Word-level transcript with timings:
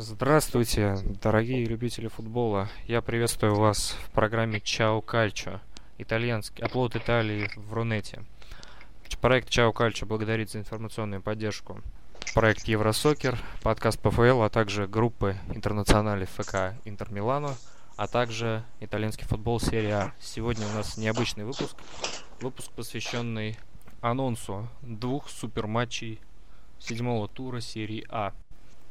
Здравствуйте, 0.00 0.96
дорогие 1.20 1.64
любители 1.64 2.06
футбола. 2.06 2.68
Я 2.86 3.02
приветствую 3.02 3.56
вас 3.56 3.96
в 4.04 4.10
программе 4.10 4.60
Чао 4.60 5.00
Кальчо, 5.00 5.60
итальянский 5.98 6.62
оплот 6.62 6.94
Италии 6.94 7.50
в 7.56 7.72
Рунете. 7.72 8.22
Проект 9.20 9.50
Чао 9.50 9.72
Кальчо 9.72 10.06
благодарит 10.06 10.50
за 10.50 10.60
информационную 10.60 11.20
поддержку. 11.20 11.82
Проект 12.32 12.68
Евросокер, 12.68 13.36
подкаст 13.64 13.98
ПФЛ, 13.98 14.42
а 14.42 14.48
также 14.48 14.86
группы 14.86 15.34
интернационали 15.52 16.26
ФК 16.26 16.80
Интер 16.84 17.10
Милано, 17.10 17.56
а 17.96 18.06
также 18.06 18.62
итальянский 18.78 19.26
футбол 19.26 19.58
серия 19.58 19.94
А. 19.94 20.12
Сегодня 20.20 20.64
у 20.68 20.74
нас 20.74 20.96
необычный 20.96 21.42
выпуск. 21.42 21.76
Выпуск, 22.40 22.70
посвященный 22.70 23.58
анонсу 24.00 24.68
двух 24.80 25.28
суперматчей 25.28 26.20
седьмого 26.78 27.26
тура 27.26 27.60
серии 27.60 28.06
А. 28.10 28.32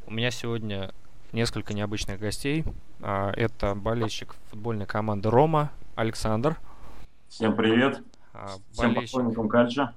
У 0.08 0.12
меня 0.12 0.32
сегодня 0.32 0.92
несколько 1.34 1.74
необычных 1.74 2.20
гостей. 2.20 2.64
А, 3.02 3.32
Это 3.36 3.76
болельщик 3.76 4.36
футбольной 4.50 4.86
команды 4.86 5.30
Рома 5.30 5.72
Александр. 5.96 6.58
Всем 7.30 7.56
привет. 7.56 8.02
а, 8.34 8.52
Всем 8.72 8.94
болельщик, 8.94 9.12
поклонникам 9.18 9.50
Кальча. 9.50 9.94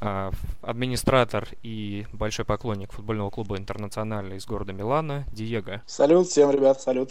а, 0.00 0.30
администратор 0.62 1.46
и 1.62 2.06
большой 2.12 2.44
поклонник 2.44 2.92
футбольного 2.92 3.30
клуба 3.30 3.56
Интернациональный 3.56 4.36
из 4.38 4.46
города 4.46 4.72
Милана 4.72 5.24
Диего. 5.32 5.80
Салют 5.86 6.26
всем, 6.26 6.50
ребят, 6.50 6.80
салют. 6.80 7.10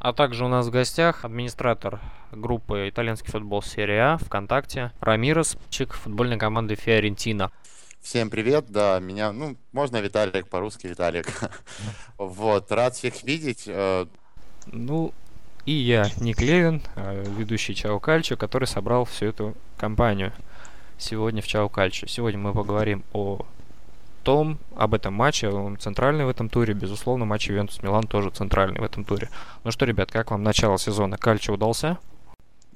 А 0.00 0.12
также 0.12 0.44
у 0.44 0.48
нас 0.48 0.66
в 0.66 0.70
гостях 0.70 1.24
администратор 1.24 2.00
группы 2.30 2.88
«Итальянский 2.88 3.30
футбол 3.32 3.62
серия 3.62 4.02
А» 4.14 4.18
ВКонтакте 4.18 4.92
Рамирос, 5.00 5.56
чик 5.70 5.92
футбольной 5.92 6.38
команды 6.38 6.74
Фиорентина. 6.76 7.50
Всем 8.00 8.30
привет, 8.30 8.66
да, 8.68 9.00
меня, 9.00 9.32
ну, 9.32 9.56
можно 9.72 9.98
Виталик, 9.98 10.48
по-русски 10.48 10.86
Виталик. 10.86 11.26
Вот, 12.18 12.72
рад 12.72 12.94
всех 12.94 13.22
видеть. 13.22 13.64
э, 13.66 14.06
Ну, 14.66 15.12
и 15.66 15.72
я, 15.72 16.06
Ник 16.18 16.40
Левин, 16.40 16.82
э, 16.96 17.24
ведущий 17.36 17.74
Чао 17.74 18.00
Кальчо, 18.00 18.36
который 18.36 18.64
собрал 18.66 19.04
всю 19.04 19.26
эту 19.26 19.54
компанию 19.76 20.32
сегодня 20.96 21.42
в 21.42 21.46
Чао 21.46 21.68
Кальчо. 21.68 22.06
Сегодня 22.06 22.40
мы 22.40 22.52
поговорим 22.54 23.04
о 23.12 23.44
том, 24.24 24.58
об 24.76 24.94
этом 24.94 25.12
матче, 25.14 25.50
он 25.50 25.76
центральный 25.78 26.24
в 26.24 26.28
этом 26.28 26.48
туре, 26.48 26.74
безусловно, 26.74 27.24
матч 27.24 27.48
Ювентус 27.48 27.82
Милан 27.82 28.06
тоже 28.06 28.30
центральный 28.30 28.80
в 28.80 28.84
этом 28.84 29.04
туре. 29.04 29.28
Ну 29.64 29.70
что, 29.70 29.84
ребят, 29.84 30.10
как 30.10 30.30
вам 30.30 30.42
начало 30.42 30.78
сезона? 30.78 31.18
Кальчо 31.18 31.52
удался? 31.54 31.98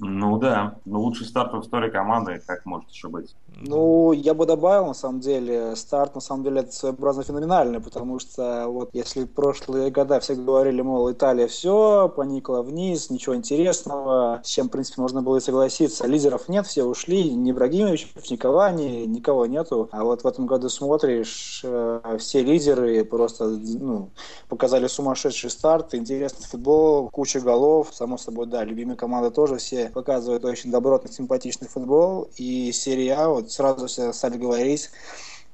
Ну 0.04 0.36
да, 0.36 0.74
ну 0.84 1.00
лучший 1.00 1.26
старт 1.26 1.52
в 1.52 1.60
истории 1.60 1.88
команды, 1.88 2.42
как 2.44 2.66
может 2.66 2.90
еще 2.90 3.08
быть. 3.08 3.36
Ну, 3.60 4.10
я 4.10 4.34
бы 4.34 4.46
добавил, 4.46 4.86
на 4.86 4.94
самом 4.94 5.20
деле, 5.20 5.76
старт, 5.76 6.16
на 6.16 6.20
самом 6.20 6.42
деле, 6.42 6.62
это 6.62 6.72
своеобразно 6.72 7.22
феноменальный, 7.22 7.80
потому 7.80 8.18
что 8.18 8.66
вот 8.66 8.90
если 8.92 9.24
прошлые 9.24 9.92
года 9.92 10.18
все 10.18 10.34
говорили, 10.34 10.82
мол, 10.82 11.12
Италия 11.12 11.46
все, 11.46 12.08
поникла 12.08 12.62
вниз, 12.62 13.10
ничего 13.10 13.36
интересного, 13.36 14.40
с 14.42 14.48
чем, 14.48 14.66
в 14.66 14.72
принципе, 14.72 15.00
можно 15.02 15.22
было 15.22 15.36
и 15.36 15.40
согласиться. 15.40 16.04
Лидеров 16.08 16.48
нет, 16.48 16.66
все 16.66 16.82
ушли, 16.82 17.30
ни 17.30 17.52
Брагимович, 17.52 18.12
ни 18.28 18.34
Кавани, 18.34 19.06
никого 19.06 19.46
нету. 19.46 19.88
А 19.92 20.02
вот 20.02 20.22
в 20.22 20.26
этом 20.26 20.46
году 20.46 20.68
смотришь, 20.68 21.60
э, 21.62 22.16
все 22.18 22.42
лидеры 22.42 23.04
просто, 23.04 23.46
ну, 23.46 24.10
показали 24.48 24.88
сумасшедший 24.88 25.50
старт, 25.50 25.94
интересный 25.94 26.46
футбол, 26.46 27.08
куча 27.10 27.38
голов, 27.40 27.90
само 27.92 28.18
собой, 28.18 28.46
да, 28.46 28.64
любимые 28.64 28.96
команды 28.96 29.30
тоже 29.30 29.58
все 29.58 29.91
показывают 29.92 30.44
очень 30.44 30.70
добротный, 30.70 31.12
симпатичный 31.12 31.68
футбол, 31.68 32.30
и 32.36 32.72
серия 32.72 33.14
А, 33.14 33.28
вот 33.28 33.50
сразу 33.50 33.86
все 33.86 34.12
стали 34.12 34.38
говорить, 34.38 34.90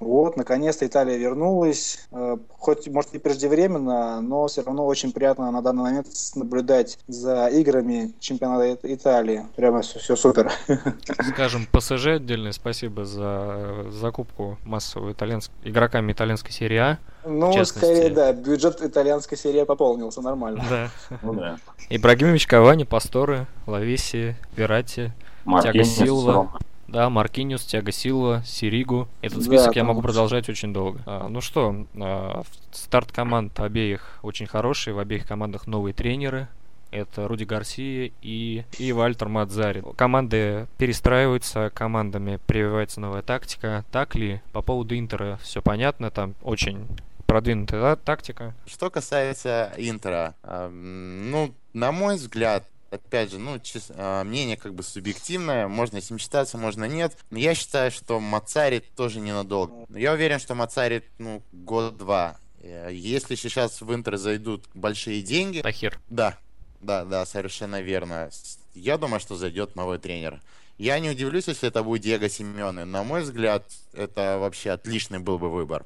вот, 0.01 0.37
наконец-то 0.37 0.87
Италия 0.87 1.17
вернулась, 1.17 2.09
Э, 2.11 2.37
хоть, 2.59 2.89
может, 2.89 3.15
и 3.15 3.19
преждевременно, 3.19 4.21
но 4.21 4.47
все 4.47 4.63
равно 4.63 4.87
очень 4.87 5.13
приятно 5.13 5.51
на 5.51 5.63
данный 5.63 5.83
момент 5.83 6.07
наблюдать 6.35 6.99
за 7.07 7.49
играми 7.49 8.13
чемпионата 8.19 8.73
Ит- 8.73 8.85
Италии. 8.85 9.47
Прямо 9.57 9.83
все, 9.83 10.17
супер. 10.17 10.51
Скажем, 11.33 11.67
ПСЖ 11.71 12.07
отдельное 12.07 12.53
спасибо 12.53 13.05
за 13.05 13.55
э, 13.57 13.91
закупку 13.91 14.59
массовую 14.65 15.13
итальянск... 15.13 15.51
игроками 15.65 16.13
итальянской 16.13 16.53
серии 16.53 16.79
А. 16.79 16.99
Ну, 17.25 17.53
частности. 17.53 17.79
скорее, 17.79 18.11
да, 18.11 18.33
бюджет 18.33 18.83
итальянской 18.83 19.37
серии 19.37 19.65
пополнился 19.65 20.23
нормально. 20.23 20.65
Да. 20.69 20.91
Ну 21.23 21.35
да. 21.35 21.59
Ибрагимович, 21.91 22.47
Кавани, 22.47 22.85
Пасторы, 22.85 23.47
Лавеси, 23.67 24.37
Верати, 24.57 25.13
Маркиньос, 25.45 25.89
Силва. 25.89 26.59
Да, 26.89 27.11
Маркиниус, 27.11 27.65
Тиаго 27.65 27.93
Силва, 27.93 28.43
Сиригу. 28.47 29.09
Этот 29.21 29.39
Да, 29.39 29.45
список 29.45 29.77
я 29.77 29.83
там 29.83 29.89
могу 29.89 30.03
продолжать 30.03 30.49
очень 30.49 30.73
долго. 30.73 31.03
А, 31.05 31.29
ну 31.29 31.43
что, 31.43 31.87
а, 31.97 32.43
старт 32.73 33.13
команд 33.13 33.61
обеих 33.61 34.19
очень 34.23 34.47
хороший. 34.47 34.95
В 34.95 34.99
обеих 34.99 35.27
командах 35.27 35.67
новые 35.67 35.93
тренеры. 35.93 36.49
Это 36.91 37.29
Руди 37.29 37.45
Гарсия 37.45 38.11
и, 38.23 38.65
и 38.79 38.93
Вальтер 38.93 39.29
Мадзари. 39.29 39.85
Команды 39.97 40.67
перестраиваются, 40.79 41.71
командами 41.75 42.39
прививается 42.47 43.01
новая 43.01 43.21
тактика. 43.21 43.85
Так 43.93 44.15
ли? 44.15 44.41
По 44.53 44.63
поводу 44.63 44.99
Интера 44.99 45.39
все 45.43 45.61
понятно, 45.61 46.11
там 46.11 46.35
очень 46.43 46.87
продвинутая 47.27 47.81
да, 47.83 47.97
тактика. 47.97 48.55
Что 48.67 48.89
касается 48.89 49.71
Интера, 49.77 50.35
эм, 50.43 51.31
ну, 51.31 51.55
на 51.75 51.93
мой 51.93 52.17
взгляд, 52.17 52.65
опять 52.91 53.31
же, 53.31 53.39
ну, 53.39 53.57
чис- 53.57 53.93
э, 53.95 54.25
мнение 54.25 54.57
как 54.57 54.75
бы 54.75 54.83
субъективное, 54.83 55.69
можно 55.69 56.01
с 56.01 56.11
ним 56.11 56.19
считаться, 56.19 56.59
можно 56.59 56.85
нет. 56.87 57.17
Но 57.31 57.39
я 57.39 57.55
считаю, 57.55 57.91
что 57.91 58.21
Мацари 58.21 58.81
тоже 58.97 59.21
ненадолго. 59.21 59.87
Но 59.89 59.99
Я 59.99 60.13
уверен, 60.13 60.39
что 60.39 60.55
Мацари, 60.55 61.03
ну, 61.19 61.43
год-два. 61.53 62.37
Э, 62.61 62.89
Если 62.93 63.35
сейчас 63.35 63.81
в 63.81 63.95
Интер 63.95 64.17
зайдут 64.17 64.65
большие 64.75 65.23
деньги, 65.23 65.61
Тахир. 65.61 65.99
Да, 66.09 66.39
да, 66.81 67.05
да, 67.05 67.25
совершенно 67.27 67.81
верно. 67.81 68.31
Я 68.75 68.99
думаю, 68.99 69.21
что 69.21 69.37
зайдет 69.37 69.77
новый 69.77 69.99
тренер. 69.99 70.41
Я 70.79 70.99
не 71.01 71.11
удивлюсь, 71.11 71.49
если 71.49 71.69
это 71.69 71.83
будет 71.83 72.03
Диего 72.03 72.29
Симеоне. 72.29 72.85
На 72.85 73.03
мой 73.03 73.23
взгляд, 73.23 73.65
это 73.93 74.39
вообще 74.39 74.71
отличный 74.71 75.19
был 75.19 75.39
бы 75.39 75.51
выбор. 75.51 75.85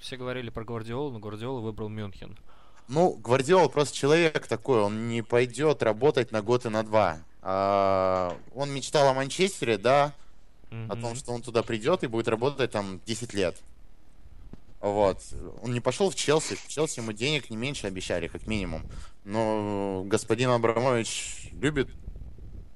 Все 0.00 0.16
говорили 0.16 0.48
про 0.48 0.64
Гвардиолу, 0.64 1.10
но 1.10 1.18
Гвардиола 1.18 1.60
выбрал 1.60 1.90
Мюнхен. 1.90 2.38
Ну, 2.90 3.12
Гвардиол 3.12 3.68
просто 3.68 3.96
человек 3.96 4.48
такой, 4.48 4.80
он 4.80 5.08
не 5.08 5.22
пойдет 5.22 5.80
работать 5.84 6.32
на 6.32 6.42
год 6.42 6.66
и 6.66 6.70
на 6.70 6.82
два. 6.82 7.18
А, 7.40 8.36
он 8.52 8.72
мечтал 8.72 9.06
о 9.06 9.14
Манчестере, 9.14 9.78
да, 9.78 10.12
о 10.88 10.96
том, 10.96 11.14
что 11.14 11.30
он 11.32 11.40
туда 11.40 11.62
придет 11.62 12.02
и 12.02 12.08
будет 12.08 12.26
работать 12.26 12.72
там 12.72 13.00
10 13.06 13.32
лет. 13.34 13.56
Вот. 14.80 15.22
Он 15.62 15.72
не 15.72 15.78
пошел 15.78 16.10
в 16.10 16.16
Челси. 16.16 16.56
В 16.56 16.66
Челси 16.66 16.98
ему 16.98 17.12
денег 17.12 17.48
не 17.48 17.56
меньше 17.56 17.86
обещали, 17.86 18.26
как 18.26 18.48
минимум. 18.48 18.82
Но 19.24 20.02
господин 20.06 20.50
Абрамович 20.50 21.50
любит 21.52 21.88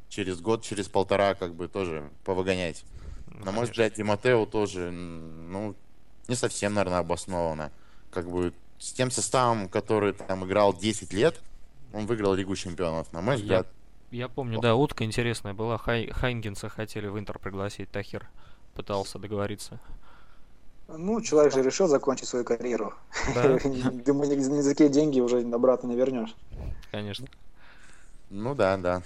через 0.09 0.41
год, 0.41 0.63
через 0.63 0.87
полтора, 0.87 1.35
как 1.35 1.55
бы 1.55 1.67
тоже 1.67 2.09
повыгонять. 2.25 2.85
Ну, 3.27 3.47
На 3.47 3.51
мой 3.51 3.65
взгляд, 3.65 3.95
Ди 3.95 4.05
Матео 4.05 4.47
тоже, 4.47 4.93
ну, 4.93 5.75
не 6.29 6.37
совсем, 6.37 6.75
наверное, 6.75 7.01
обоснованно. 7.01 7.73
Как 8.13 8.31
бы 8.31 8.53
с 8.79 8.93
тем 8.93 9.11
составом, 9.11 9.69
который 9.69 10.13
там 10.13 10.45
играл 10.45 10.75
10 10.75 11.13
лет, 11.13 11.41
он 11.93 12.07
выиграл 12.07 12.35
Лигу 12.35 12.55
Чемпионов. 12.57 13.13
На 13.13 13.21
мой 13.21 13.35
Я- 13.37 13.41
взгляд, 13.41 13.67
Я 14.11 14.29
помню, 14.29 14.61
да, 14.61 14.75
утка 14.75 15.05
интересная 15.05 15.55
была. 15.55 15.79
Хай... 15.79 16.11
Хайнгенса 16.11 16.69
хотели 16.69 17.07
в 17.07 17.19
Интер 17.19 17.39
пригласить, 17.39 17.91
Тахир 17.91 18.29
пытался 18.75 19.19
договориться. 19.19 19.79
Ну, 20.89 21.21
человек 21.23 21.53
же 21.55 21.63
решил 21.63 21.89
закончить 21.89 22.29
свою 22.29 22.45
карьеру. 22.45 22.93
Да, 23.35 23.59
Думаю, 23.65 24.31
ни 24.31 24.35
ни 24.35 24.61
за 24.61 24.71
какие 24.71 24.89
деньги 24.89 25.21
уже 25.21 25.41
обратно 25.41 25.87
не 25.87 25.97
вернешь. 25.97 26.35
конечно. 26.91 27.27
ну 28.29 28.55
да, 28.55 28.77
да. 28.77 29.03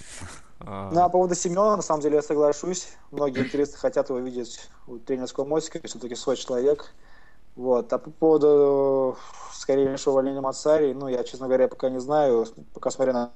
А, 0.60 0.90
Ну, 0.92 1.00
а 1.00 1.04
по 1.04 1.10
поводу 1.10 1.36
Семена, 1.36 1.76
на 1.76 1.82
самом 1.82 2.02
деле, 2.02 2.16
я 2.16 2.22
соглашусь. 2.22 2.88
Многие 3.12 3.44
интересно 3.44 3.78
хотят 3.78 4.08
его 4.08 4.18
видеть 4.18 4.68
у 4.88 4.98
тренерского 4.98 5.44
мостика, 5.44 5.86
все-таки 5.86 6.16
свой 6.16 6.36
человек. 6.36 6.92
Вот. 7.58 7.92
А 7.92 7.98
по 7.98 8.10
поводу 8.10 9.16
скорейшего 9.52 10.12
увольнения 10.12 10.40
Мацари, 10.40 10.92
ну, 10.92 11.08
я, 11.08 11.24
честно 11.24 11.48
говоря, 11.48 11.66
пока 11.66 11.90
не 11.90 11.98
знаю, 11.98 12.46
пока 12.72 12.90
смотря 12.92 13.12
на 13.12 13.32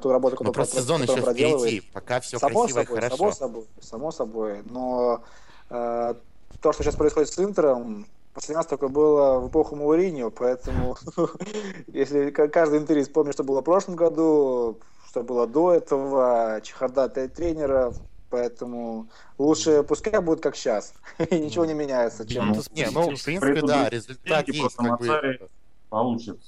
ту 0.00 0.10
работу, 0.12 0.36
Но 0.36 0.52
которую, 0.52 0.54
просто 0.54 0.76
про- 0.76 0.82
сезон 0.82 1.02
еще 1.02 1.20
впереди. 1.20 1.80
Пока 1.92 2.20
все 2.20 2.38
само 2.38 2.60
красиво 2.60 2.80
и 2.80 2.84
собой, 2.84 3.00
хорошо. 3.00 3.16
само 3.16 3.32
собой, 3.32 3.66
само 3.80 4.12
собой. 4.12 4.62
Но 4.66 5.24
э, 5.68 6.14
то, 6.60 6.72
что 6.72 6.84
сейчас 6.84 6.94
происходит 6.94 7.28
с 7.28 7.38
Интером, 7.40 8.06
последний 8.34 8.58
раз 8.58 8.66
такое 8.66 8.88
было 8.88 9.40
в 9.40 9.48
эпоху 9.48 9.74
Мауриньо, 9.74 10.30
поэтому 10.30 10.96
если 11.88 12.30
каждый 12.30 12.78
интерес 12.78 13.08
помнит, 13.08 13.34
что 13.34 13.42
было 13.42 13.62
в 13.62 13.64
прошлом 13.64 13.96
году, 13.96 14.78
что 15.08 15.24
было 15.24 15.48
до 15.48 15.72
этого, 15.72 16.60
чехарда 16.62 17.08
тренера, 17.08 17.92
поэтому 18.30 19.08
лучше 19.38 19.82
пускай 19.82 20.20
будет 20.20 20.40
как 20.40 20.56
сейчас, 20.56 20.94
и 21.30 21.38
ничего 21.38 21.64
не 21.64 21.74
меняется, 21.74 22.26
чем... 22.26 22.52
Бенитес 22.52 22.70
Не, 22.72 22.86
ну, 22.90 23.16
в 23.16 23.24
принципе, 23.24 23.62
да, 23.62 23.88
результат 23.88 24.48
есть. 24.48 24.60
просто 24.60 24.82
Как 24.82 25.00
бы, 25.00 25.48
получит 25.88 26.38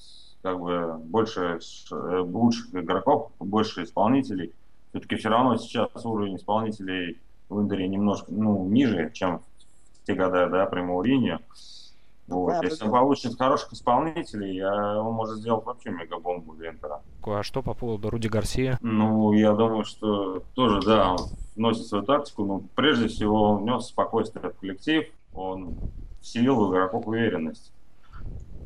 как 0.42 0.58
бы 0.58 0.96
больше 0.98 1.60
э, 1.90 2.18
лучших 2.18 2.74
игроков, 2.74 3.30
больше 3.38 3.84
исполнителей. 3.84 4.52
Все-таки 4.90 5.16
все 5.16 5.28
равно 5.28 5.56
сейчас 5.58 5.90
уровень 6.04 6.36
исполнителей 6.36 7.18
в 7.48 7.60
Интере 7.60 7.88
немножко 7.88 8.32
ну, 8.32 8.66
ниже, 8.66 9.10
чем 9.12 9.42
в 10.02 10.06
те 10.06 10.14
годы, 10.14 10.48
да, 10.48 10.66
при 10.66 10.80
Мауриньо. 10.80 11.40
Вот. 12.34 12.46
понятно, 12.46 12.66
Если 12.66 12.80
да. 12.80 12.86
он 12.86 12.92
получит 12.92 13.38
хороших 13.38 13.72
исполнителей, 13.72 14.56
я- 14.56 15.00
он 15.02 15.14
может 15.14 15.38
сделать 15.38 15.64
вообще 15.64 15.90
мегабомбу 15.90 16.54
для 16.54 16.70
Интера. 16.70 17.00
А 17.24 17.42
что 17.42 17.62
по 17.62 17.74
поводу 17.74 18.10
Руди 18.10 18.28
Гарсия? 18.28 18.78
Ну, 18.80 19.32
я 19.32 19.52
думаю, 19.52 19.84
что 19.84 20.42
тоже, 20.54 20.80
да, 20.86 21.12
он 21.12 21.18
вносит 21.56 21.86
свою 21.86 22.04
тактику, 22.04 22.44
но 22.44 22.62
прежде 22.74 23.08
всего 23.08 23.42
он 23.50 23.62
внес 23.62 23.86
спокойствие 23.86 24.50
в 24.50 24.58
коллектив, 24.58 25.06
он 25.34 25.76
вселил 26.20 26.56
в 26.66 26.70
игроков 26.70 27.06
уверенность. 27.06 27.72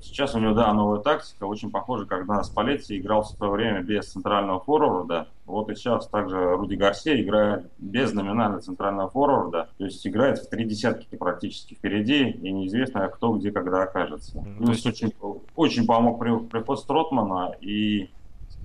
Сейчас 0.05 0.35
у 0.35 0.39
него, 0.39 0.53
да, 0.53 0.73
новая 0.75 1.01
тактика, 1.01 1.45
очень 1.45 1.71
похожа, 1.71 2.05
когда 2.05 2.43
Спалетти 2.45 2.99
играл 2.99 3.23
в 3.23 3.29
свое 3.29 3.51
время 3.51 3.81
без 3.83 4.13
центрального 4.13 4.61
форварда. 4.61 5.29
Вот 5.47 5.71
и 5.71 5.75
сейчас 5.75 6.07
также 6.09 6.57
Руди 6.57 6.75
Гарсия 6.75 7.21
играет 7.21 7.71
без 7.79 8.13
номинального 8.13 8.61
центрального 8.61 9.09
форварда, 9.09 9.69
то 9.79 9.85
есть 9.85 10.07
играет 10.07 10.39
в 10.39 10.49
три 10.51 10.67
десятки 10.67 11.17
практически 11.17 11.75
впереди, 11.75 12.29
и 12.29 12.53
неизвестно, 12.53 13.09
кто 13.09 13.33
где 13.33 13.51
когда 13.51 13.83
окажется. 13.85 14.39
Мгм, 14.39 14.57
Плюс 14.59 14.85
есть- 14.85 14.87
очень, 15.05 15.13
очень 15.57 15.87
помог 15.87 16.19
при- 16.21 16.39
приход 16.39 16.81
Стротмана 16.81 17.55
и, 17.63 18.11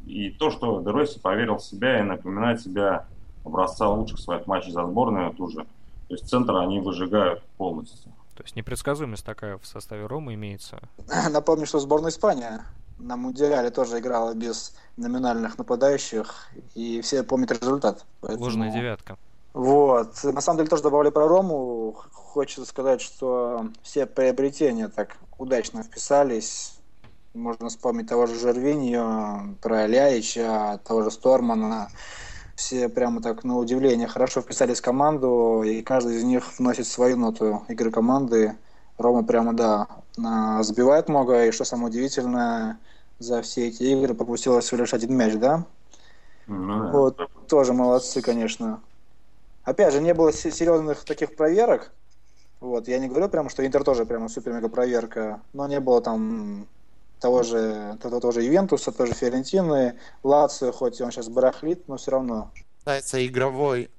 и 0.05 0.29
то, 0.31 0.51
что 0.51 0.81
Деросси 0.81 1.19
поверил 1.19 1.55
в 1.57 1.63
себя 1.63 1.99
и 1.99 2.03
напоминает 2.03 2.61
себя 2.61 3.05
образца 3.45 3.87
лучших 3.89 4.19
своих 4.19 4.45
матчей 4.45 4.71
за 4.73 4.85
сборную 4.85 5.33
тоже. 5.33 5.65
То 6.09 6.15
есть 6.15 6.27
центр 6.29 6.55
они 6.57 6.79
выжигают 6.81 7.41
полностью. 7.57 8.11
То 8.39 8.43
есть 8.43 8.55
непредсказуемость 8.55 9.25
такая 9.25 9.57
в 9.57 9.65
составе 9.67 10.05
Ромы 10.05 10.33
имеется. 10.35 10.79
Напомню, 11.29 11.65
что 11.65 11.77
сборная 11.79 12.09
Испания 12.09 12.63
на 12.97 13.17
Мундиале 13.17 13.69
тоже 13.69 13.99
играла 13.99 14.33
без 14.33 14.73
номинальных 14.95 15.57
нападающих, 15.57 16.47
и 16.73 17.01
все 17.01 17.23
помнят 17.23 17.51
результат. 17.51 18.05
Поэтому- 18.21 18.45
Ложная 18.45 18.71
девятка. 18.71 19.17
Вот. 19.51 20.23
На 20.23 20.39
самом 20.39 20.59
деле 20.59 20.69
тоже 20.69 20.83
добавлю 20.83 21.11
про 21.11 21.27
Рому. 21.27 21.97
Хочется 22.13 22.65
сказать, 22.65 23.01
что 23.01 23.67
все 23.83 24.05
приобретения 24.05 24.87
так 24.87 25.17
удачно 25.37 25.83
вписались. 25.83 26.79
Можно 27.33 27.67
вспомнить 27.67 28.07
того 28.07 28.25
же 28.25 28.35
Жервиньо, 28.39 29.55
про 29.61 29.85
Ляича, 29.85 30.79
того 30.87 31.01
же 31.03 31.11
Стормана. 31.11 31.89
Все 32.59 32.89
прямо 32.89 33.21
так 33.21 33.45
на 33.45 33.57
удивление 33.57 34.09
хорошо 34.09 34.41
вписались 34.41 34.79
в 34.79 34.83
команду, 34.83 35.63
и 35.63 35.81
каждый 35.81 36.17
из 36.17 36.25
них 36.25 36.59
вносит 36.59 36.87
свою 36.87 37.15
ноту 37.15 37.63
игры 37.69 37.89
команды. 37.89 38.57
Рома 38.97 39.23
прямо, 39.23 39.53
да, 39.53 39.87
забивает 40.61 41.07
много, 41.07 41.45
и 41.45 41.51
что 41.51 41.63
самое 41.63 41.87
удивительное, 41.87 42.77
за 43.17 43.41
все 43.43 43.69
эти 43.69 43.83
игры 43.83 44.13
пропустила 44.13 44.59
всего 44.59 44.81
лишь 44.81 44.93
один 44.93 45.15
мяч, 45.15 45.35
да? 45.35 45.63
Ну, 46.47 46.83
да. 46.83 46.91
Вот, 46.91 47.47
тоже 47.47 47.71
молодцы, 47.71 48.21
конечно. 48.21 48.81
Опять 49.63 49.93
же, 49.93 50.01
не 50.01 50.13
было 50.13 50.33
се- 50.33 50.51
серьезных 50.51 51.05
таких 51.05 51.37
проверок. 51.37 51.93
Вот, 52.59 52.89
я 52.89 52.99
не 52.99 53.07
говорю 53.07 53.29
прямо, 53.29 53.49
что 53.49 53.65
Интер 53.65 53.85
тоже 53.85 54.05
прямо 54.05 54.27
супер-мега 54.27 54.67
проверка, 54.67 55.41
но 55.53 55.65
не 55.65 55.79
было 55.79 56.01
там 56.01 56.67
того 57.19 57.43
же, 57.43 57.97
того, 58.01 58.19
того 58.19 58.31
же 58.31 58.41
Ювентуса, 58.43 58.91
тоже 58.91 59.13
Фиорентины, 59.13 59.95
Лацио, 60.23 60.71
хоть 60.71 61.01
он 61.01 61.11
сейчас 61.11 61.29
барахлит, 61.29 61.87
но 61.87 61.97
все 61.97 62.11
равно. 62.11 62.51
касается 62.77 63.25
игровой 63.25 63.89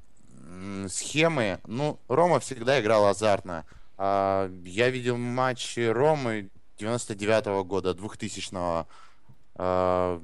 схемы, 0.88 1.58
ну, 1.66 1.98
Рома 2.08 2.40
всегда 2.40 2.80
играл 2.80 3.06
азартно. 3.06 3.64
А, 3.96 4.50
Я 4.64 4.90
видел 4.90 5.16
матчи 5.16 5.80
Ромы 5.80 6.50
99 6.78 7.66
года, 7.66 7.94
2000 7.94 8.86
а, 9.56 10.20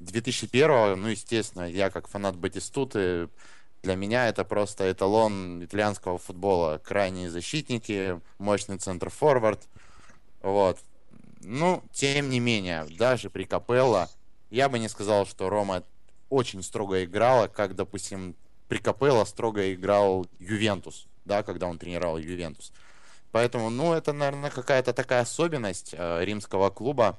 2001 0.00 1.00
ну, 1.00 1.08
естественно, 1.08 1.68
я 1.68 1.90
как 1.90 2.08
фанат 2.08 2.36
Батистуты, 2.36 3.28
для 3.82 3.96
меня 3.96 4.28
это 4.28 4.44
просто 4.44 4.90
эталон 4.90 5.64
итальянского 5.64 6.18
футбола. 6.18 6.80
Крайние 6.82 7.30
защитники, 7.30 8.20
мощный 8.38 8.78
центр-форвард. 8.78 9.60
Вот. 10.42 10.78
Ну, 11.40 11.82
тем 11.92 12.28
не 12.28 12.38
менее, 12.38 12.86
даже 12.98 13.30
при 13.30 13.44
Капелло, 13.44 14.08
я 14.50 14.68
бы 14.68 14.78
не 14.78 14.88
сказал, 14.88 15.26
что 15.26 15.48
Рома 15.48 15.82
очень 16.28 16.62
строго 16.62 17.04
играла, 17.04 17.48
как, 17.48 17.74
допустим, 17.74 18.36
при 18.68 18.78
Капелло 18.78 19.24
строго 19.24 19.72
играл 19.72 20.26
Ювентус, 20.38 21.06
да, 21.24 21.42
когда 21.42 21.66
он 21.66 21.78
тренировал 21.78 22.18
Ювентус. 22.18 22.72
Поэтому, 23.32 23.70
ну, 23.70 23.92
это, 23.94 24.12
наверное, 24.12 24.50
какая-то 24.50 24.92
такая 24.92 25.22
особенность 25.22 25.94
э, 25.96 26.24
римского 26.24 26.70
клуба. 26.70 27.18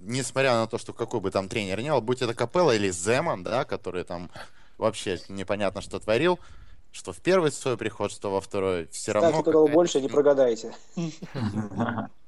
Несмотря 0.00 0.54
на 0.54 0.66
то, 0.66 0.78
что 0.78 0.92
какой 0.92 1.20
бы 1.20 1.30
там 1.30 1.48
тренер 1.48 1.80
ни 1.80 1.90
был, 1.90 2.00
будь 2.00 2.22
это 2.22 2.34
Капелло 2.34 2.74
или 2.74 2.90
Земан, 2.90 3.42
да, 3.42 3.64
который 3.64 4.04
там 4.04 4.30
вообще 4.78 5.20
непонятно, 5.28 5.82
что 5.82 5.98
творил, 5.98 6.38
что 6.92 7.12
в 7.12 7.18
первый 7.18 7.52
свой 7.52 7.76
приход, 7.76 8.10
что 8.10 8.30
во 8.30 8.40
второй, 8.40 8.86
все 8.88 9.12
равно... 9.12 9.30
Ставьте 9.30 9.52
кого 9.52 9.64
какая-то 9.64 9.74
больше, 9.74 10.00
не 10.00 10.08
прогадайте. 10.08 10.74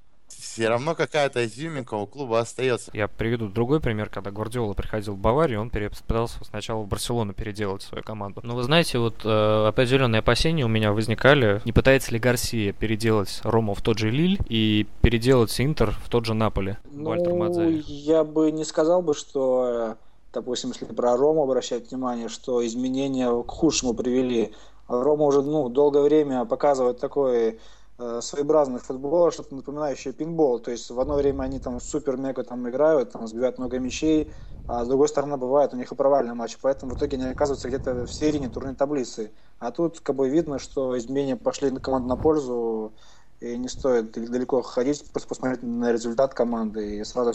Все 0.43 0.69
равно 0.69 0.97
какая-то 0.97 1.47
изюминка 1.47 1.95
у 1.95 2.05
клуба 2.05 2.41
остается. 2.41 2.91
Я 2.93 3.07
приведу 3.07 3.49
другой 3.49 3.79
пример, 3.79 4.09
когда 4.11 4.33
Гвардиола 4.33 4.75
приходил 4.75 5.15
в 5.15 5.19
Баварию, 5.19 5.61
он 5.61 5.71
пытался 5.71 6.45
сначала 6.45 6.83
в 6.83 6.89
Барселону 6.89 7.33
переделать 7.33 7.83
свою 7.83 8.03
команду. 8.03 8.41
Но 8.43 8.57
вы 8.57 8.65
знаете, 8.65 8.99
вот 8.99 9.25
э, 9.25 9.67
определенные 9.69 10.19
опасения 10.19 10.65
у 10.65 10.69
меня 10.69 10.93
возникали, 10.93 11.63
не 11.65 11.71
пытается 11.71 12.11
ли 12.11 12.19
Гарсия 12.19 12.73
переделать 12.73 13.41
Рому 13.45 13.75
в 13.75 13.83
тот 13.83 13.99
же 13.99 14.11
Лиль 14.11 14.37
и 14.49 14.89
переделать 15.01 15.59
Интер 15.61 15.93
в 15.93 16.09
тот 16.09 16.27
же 16.27 16.35
Наполе, 16.35 16.79
Вальтер 16.91 17.31
Ну, 17.31 17.37
Мадзари. 17.37 17.85
я 17.87 18.25
бы 18.25 18.51
не 18.51 18.65
сказал 18.65 19.01
бы, 19.01 19.15
что, 19.15 19.67
э, 19.69 19.95
допустим, 20.35 20.71
если 20.71 20.87
про 20.87 21.17
Рому 21.17 21.45
обращать 21.45 21.89
внимание, 21.91 22.29
что 22.29 22.67
изменения 22.67 23.31
к 23.45 23.49
худшему 23.49 23.95
привели. 23.95 24.53
Рома 24.89 25.25
уже 25.25 25.41
ну, 25.43 25.69
долгое 25.69 26.03
время 26.03 26.45
показывает 26.45 26.99
такой 26.99 27.61
своеобразный 27.99 28.81
футбол, 28.81 29.31
что-то 29.31 29.55
напоминающее 29.55 30.13
пинбол. 30.13 30.61
То 30.61 30.71
есть 30.71 30.91
в 30.91 30.99
одно 30.99 31.15
время 31.15 31.43
они 31.45 31.59
там 31.61 31.81
супер-мега 31.81 32.43
там 32.45 32.69
играют, 32.69 33.13
там 33.13 33.27
сбивают 33.27 33.59
много 33.59 33.79
мячей, 33.79 34.33
а 34.67 34.85
с 34.85 34.89
другой 34.89 35.09
стороны 35.09 35.37
бывает 35.37 35.75
у 35.75 35.77
них 35.77 35.93
и 35.93 35.95
провальные 35.95 36.35
матчи. 36.35 36.59
Поэтому 36.61 36.95
в 36.95 36.97
итоге 36.97 37.17
они 37.17 37.27
оказываются 37.27 37.69
где-то 37.69 38.07
в 38.07 38.13
середине 38.13 38.49
турнирной 38.49 38.77
таблицы. 38.77 39.33
А 39.59 39.71
тут 39.71 40.01
как 40.01 40.17
бы 40.17 40.29
видно, 40.29 40.59
что 40.59 40.97
изменения 40.99 41.37
пошли 41.37 41.71
на 41.71 41.81
команду 41.81 42.09
на 42.09 42.17
пользу, 42.17 42.95
и 43.41 43.57
не 43.57 43.69
стоит 43.69 44.13
далеко 44.13 44.63
ходить, 44.63 45.11
просто 45.11 45.29
посмотреть 45.29 45.63
на 45.65 45.91
результат 45.91 46.33
команды, 46.33 46.99
и 46.99 47.05
сразу 47.05 47.33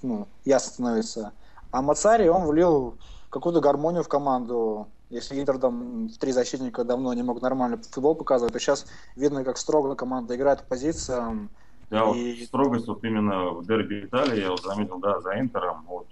ну, 0.00 0.26
ясно 0.44 0.72
становится. 0.72 1.32
А 1.70 1.82
Мацари, 1.82 2.28
он 2.28 2.46
влил 2.46 2.98
какую-то 3.28 3.60
гармонию 3.60 4.02
в 4.02 4.08
команду. 4.08 4.88
Если 5.12 5.38
Интер 5.38 5.58
там 5.58 6.08
в 6.08 6.16
три 6.16 6.32
защитника 6.32 6.84
давно 6.84 7.12
не 7.12 7.22
мог 7.22 7.42
нормально 7.42 7.76
футбол 7.76 8.14
показывать, 8.14 8.54
то 8.54 8.58
сейчас 8.58 8.86
видно, 9.14 9.44
как 9.44 9.58
строго 9.58 9.94
команда 9.94 10.34
играет 10.34 10.60
по 10.60 10.68
позициям. 10.70 11.50
Да, 11.90 12.06
вот 12.06 12.16
И- 12.16 12.46
строгость 12.46 12.88
вот 12.88 13.04
именно 13.04 13.50
в 13.50 13.66
дерби 13.66 14.06
Италии, 14.06 14.40
я 14.40 14.50
вот 14.50 14.62
заметил, 14.62 14.98
да, 15.00 15.20
за 15.20 15.38
Интером, 15.38 15.84
вот 15.86 16.08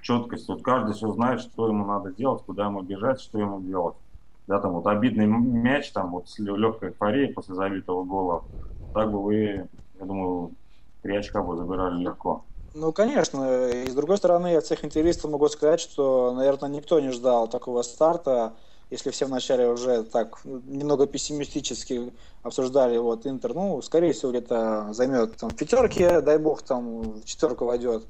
четкость, 0.00 0.48
вот 0.48 0.62
каждый 0.62 0.94
все 0.94 1.10
знает, 1.10 1.40
что 1.40 1.66
ему 1.66 1.84
надо 1.84 2.12
делать, 2.14 2.44
куда 2.44 2.66
ему 2.66 2.82
бежать, 2.82 3.20
что 3.20 3.40
ему 3.40 3.60
делать. 3.60 3.96
Да, 4.46 4.60
там 4.60 4.74
вот 4.74 4.86
обидный 4.86 5.26
мяч, 5.26 5.90
там 5.90 6.12
вот 6.12 6.28
с 6.28 6.38
легкой 6.38 6.90
эйфорией 6.90 7.32
после 7.34 7.56
забитого 7.56 8.04
гола, 8.04 8.44
так 8.92 9.10
бы 9.10 9.20
вы, 9.20 9.68
я 9.98 10.04
думаю, 10.06 10.54
три 11.02 11.16
очка 11.16 11.42
бы 11.42 11.56
забирали 11.56 12.00
легко. 12.00 12.44
Ну, 12.74 12.92
конечно. 12.92 13.68
И 13.68 13.88
с 13.88 13.94
другой 13.94 14.16
стороны, 14.18 14.56
от 14.56 14.64
всех 14.64 14.84
интервистов 14.84 15.30
могу 15.30 15.48
сказать, 15.48 15.80
что, 15.80 16.32
наверное, 16.32 16.68
никто 16.68 16.98
не 16.98 17.10
ждал 17.10 17.46
такого 17.46 17.82
старта. 17.82 18.54
Если 18.90 19.10
все 19.10 19.26
вначале 19.26 19.68
уже 19.68 20.02
так 20.02 20.40
немного 20.44 21.06
пессимистически 21.06 22.12
обсуждали 22.42 22.98
вот 22.98 23.26
Интер, 23.26 23.54
ну, 23.54 23.80
скорее 23.80 24.12
всего, 24.12 24.32
где-то 24.32 24.88
займет 24.92 25.36
там 25.36 25.50
в 25.50 25.56
пятерке, 25.56 26.20
дай 26.20 26.36
бог, 26.38 26.62
там 26.62 27.12
в 27.20 27.24
четверку 27.24 27.64
войдет. 27.64 28.04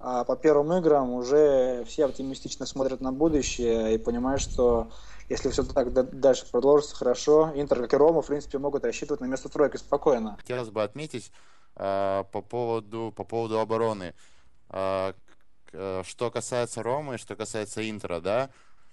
А 0.00 0.24
по 0.24 0.34
первым 0.34 0.72
играм 0.78 1.12
уже 1.12 1.84
все 1.86 2.06
оптимистично 2.06 2.64
смотрят 2.66 3.00
на 3.02 3.12
будущее 3.12 3.94
и 3.94 3.98
понимают, 3.98 4.40
что 4.40 4.88
если 5.28 5.50
все 5.50 5.64
так 5.64 5.92
дальше 6.18 6.46
продолжится 6.50 6.94
хорошо, 6.94 7.52
Интер, 7.54 7.80
как 7.82 7.94
и 7.94 7.96
Рома, 7.96 8.22
в 8.22 8.26
принципе, 8.26 8.58
могут 8.58 8.84
рассчитывать 8.84 9.20
на 9.20 9.26
место 9.26 9.48
тройки 9.48 9.76
спокойно. 9.76 10.36
Хотелось 10.36 10.70
бы 10.70 10.82
отметить 10.82 11.32
э, 11.76 12.24
по 12.30 12.42
поводу 12.42 13.12
по 13.16 13.24
поводу 13.24 13.58
обороны. 13.58 14.14
Э, 14.70 15.12
э, 15.72 16.02
что 16.04 16.30
касается 16.30 16.82
Ромы, 16.82 17.18
что 17.18 17.34
касается 17.36 17.88
Интера, 17.88 18.20
да, 18.20 18.50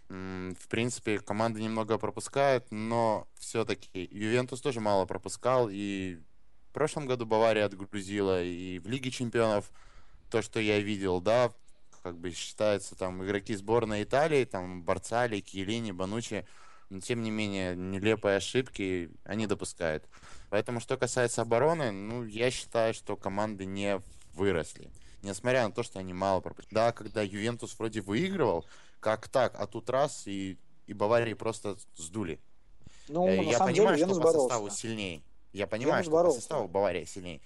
в 0.09 0.67
принципе, 0.67 1.17
команда 1.17 1.59
немного 1.59 1.97
пропускает, 1.97 2.67
но 2.69 3.27
все-таки 3.39 3.89
Ювентус 4.11 4.61
тоже 4.61 4.79
мало 4.79 5.05
пропускал, 5.05 5.69
и 5.71 6.19
в 6.69 6.73
прошлом 6.73 7.07
году 7.07 7.25
Бавария 7.25 7.65
отгрузила, 7.65 8.43
и 8.43 8.79
в 8.79 8.87
Лиге 8.87 9.09
Чемпионов 9.09 9.71
то, 10.29 10.41
что 10.41 10.59
я 10.59 10.79
видел, 10.79 11.21
да, 11.21 11.51
как 12.03 12.17
бы 12.19 12.31
считается 12.31 12.95
там 12.95 13.23
игроки 13.23 13.55
сборной 13.55 14.03
Италии, 14.03 14.43
там 14.45 14.83
Барцали, 14.83 15.39
Киелини, 15.39 15.91
Банучи, 15.93 16.45
но 16.89 16.99
тем 16.99 17.23
не 17.23 17.31
менее 17.31 17.75
нелепые 17.75 18.37
ошибки 18.37 19.09
они 19.23 19.47
допускают. 19.47 20.03
Поэтому, 20.49 20.79
что 20.81 20.97
касается 20.97 21.41
обороны, 21.41 21.91
ну, 21.91 22.25
я 22.25 22.51
считаю, 22.51 22.93
что 22.93 23.15
команды 23.15 23.65
не 23.65 24.01
выросли. 24.33 24.91
Несмотря 25.23 25.63
на 25.65 25.71
то, 25.71 25.81
что 25.83 25.99
они 25.99 26.13
мало 26.13 26.41
пропустили. 26.41 26.75
Да, 26.75 26.91
когда 26.91 27.21
Ювентус 27.21 27.79
вроде 27.79 28.01
выигрывал, 28.01 28.65
как 28.99 29.29
так, 29.29 29.55
а 29.57 29.65
тут 29.65 29.89
раз 29.89 30.27
и, 30.27 30.57
и 30.85 30.93
Баварии 30.93 31.33
просто 31.33 31.77
сдули. 31.95 32.39
Ну, 33.07 33.27
Э, 33.27 33.43
я 33.43 33.59
понимаю, 33.59 33.97
деле, 33.97 34.13
что 34.13 34.21
по 34.21 34.27
составу 34.31 34.49
боролся. 34.63 34.77
сильнее. 34.77 35.23
Я 35.53 35.67
понимаю, 35.67 36.03
Венус 36.03 36.05
что 36.05 36.11
по 36.11 36.17
боролся. 36.17 36.39
составу 36.41 36.67
Бавария 36.67 37.05
сильнее. 37.05 37.41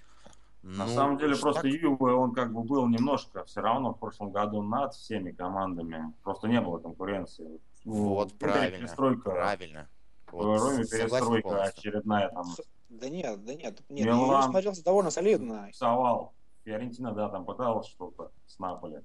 На 0.62 0.86
Ну, 0.86 0.90
самом 0.92 1.18
деле, 1.18 1.36
просто 1.36 1.62
так- 1.62 1.70
Юве, 1.70 2.12
он 2.12 2.32
как 2.34 2.52
бы 2.52 2.62
был 2.62 2.86
немножко 2.88 3.44
все 3.44 3.60
равно 3.60 3.92
в 3.92 3.98
прошлом 3.98 4.30
году 4.30 4.62
над 4.62 4.92
всеми 4.94 5.30
командами. 5.30 6.12
Просто 6.22 6.48
не 6.48 6.60
было 6.60 6.78
конкуренции. 6.78 7.60
Ну, 7.84 7.92
Вот, 8.14 8.32
Интере 8.32 8.52
правильно. 8.52 8.78
Перестройка, 8.78 9.30
Правильно. 9.30 9.88
в 10.26 10.32
Вот, 10.32 10.60
Роме 10.60 10.78
перестройка 10.84 11.48
полностью. 11.48 11.62
очередная 11.78 12.28
там 12.30 12.44
Да 12.90 13.08
нет, 13.08 13.44
да 13.44 13.54
нет. 13.54 13.82
Нет, 13.88 14.06
Милан. 14.06 14.30
Юве 14.30 14.42
смотрелся 14.42 14.84
довольно 14.84 15.10
солидно. 15.10 15.68
совал. 15.72 16.32
Фиорентина, 16.64 17.12
да, 17.12 17.28
там 17.28 17.44
пыталась 17.44 17.86
что-то 17.86 18.30
с 18.46 18.58
Наполи. 18.58 18.98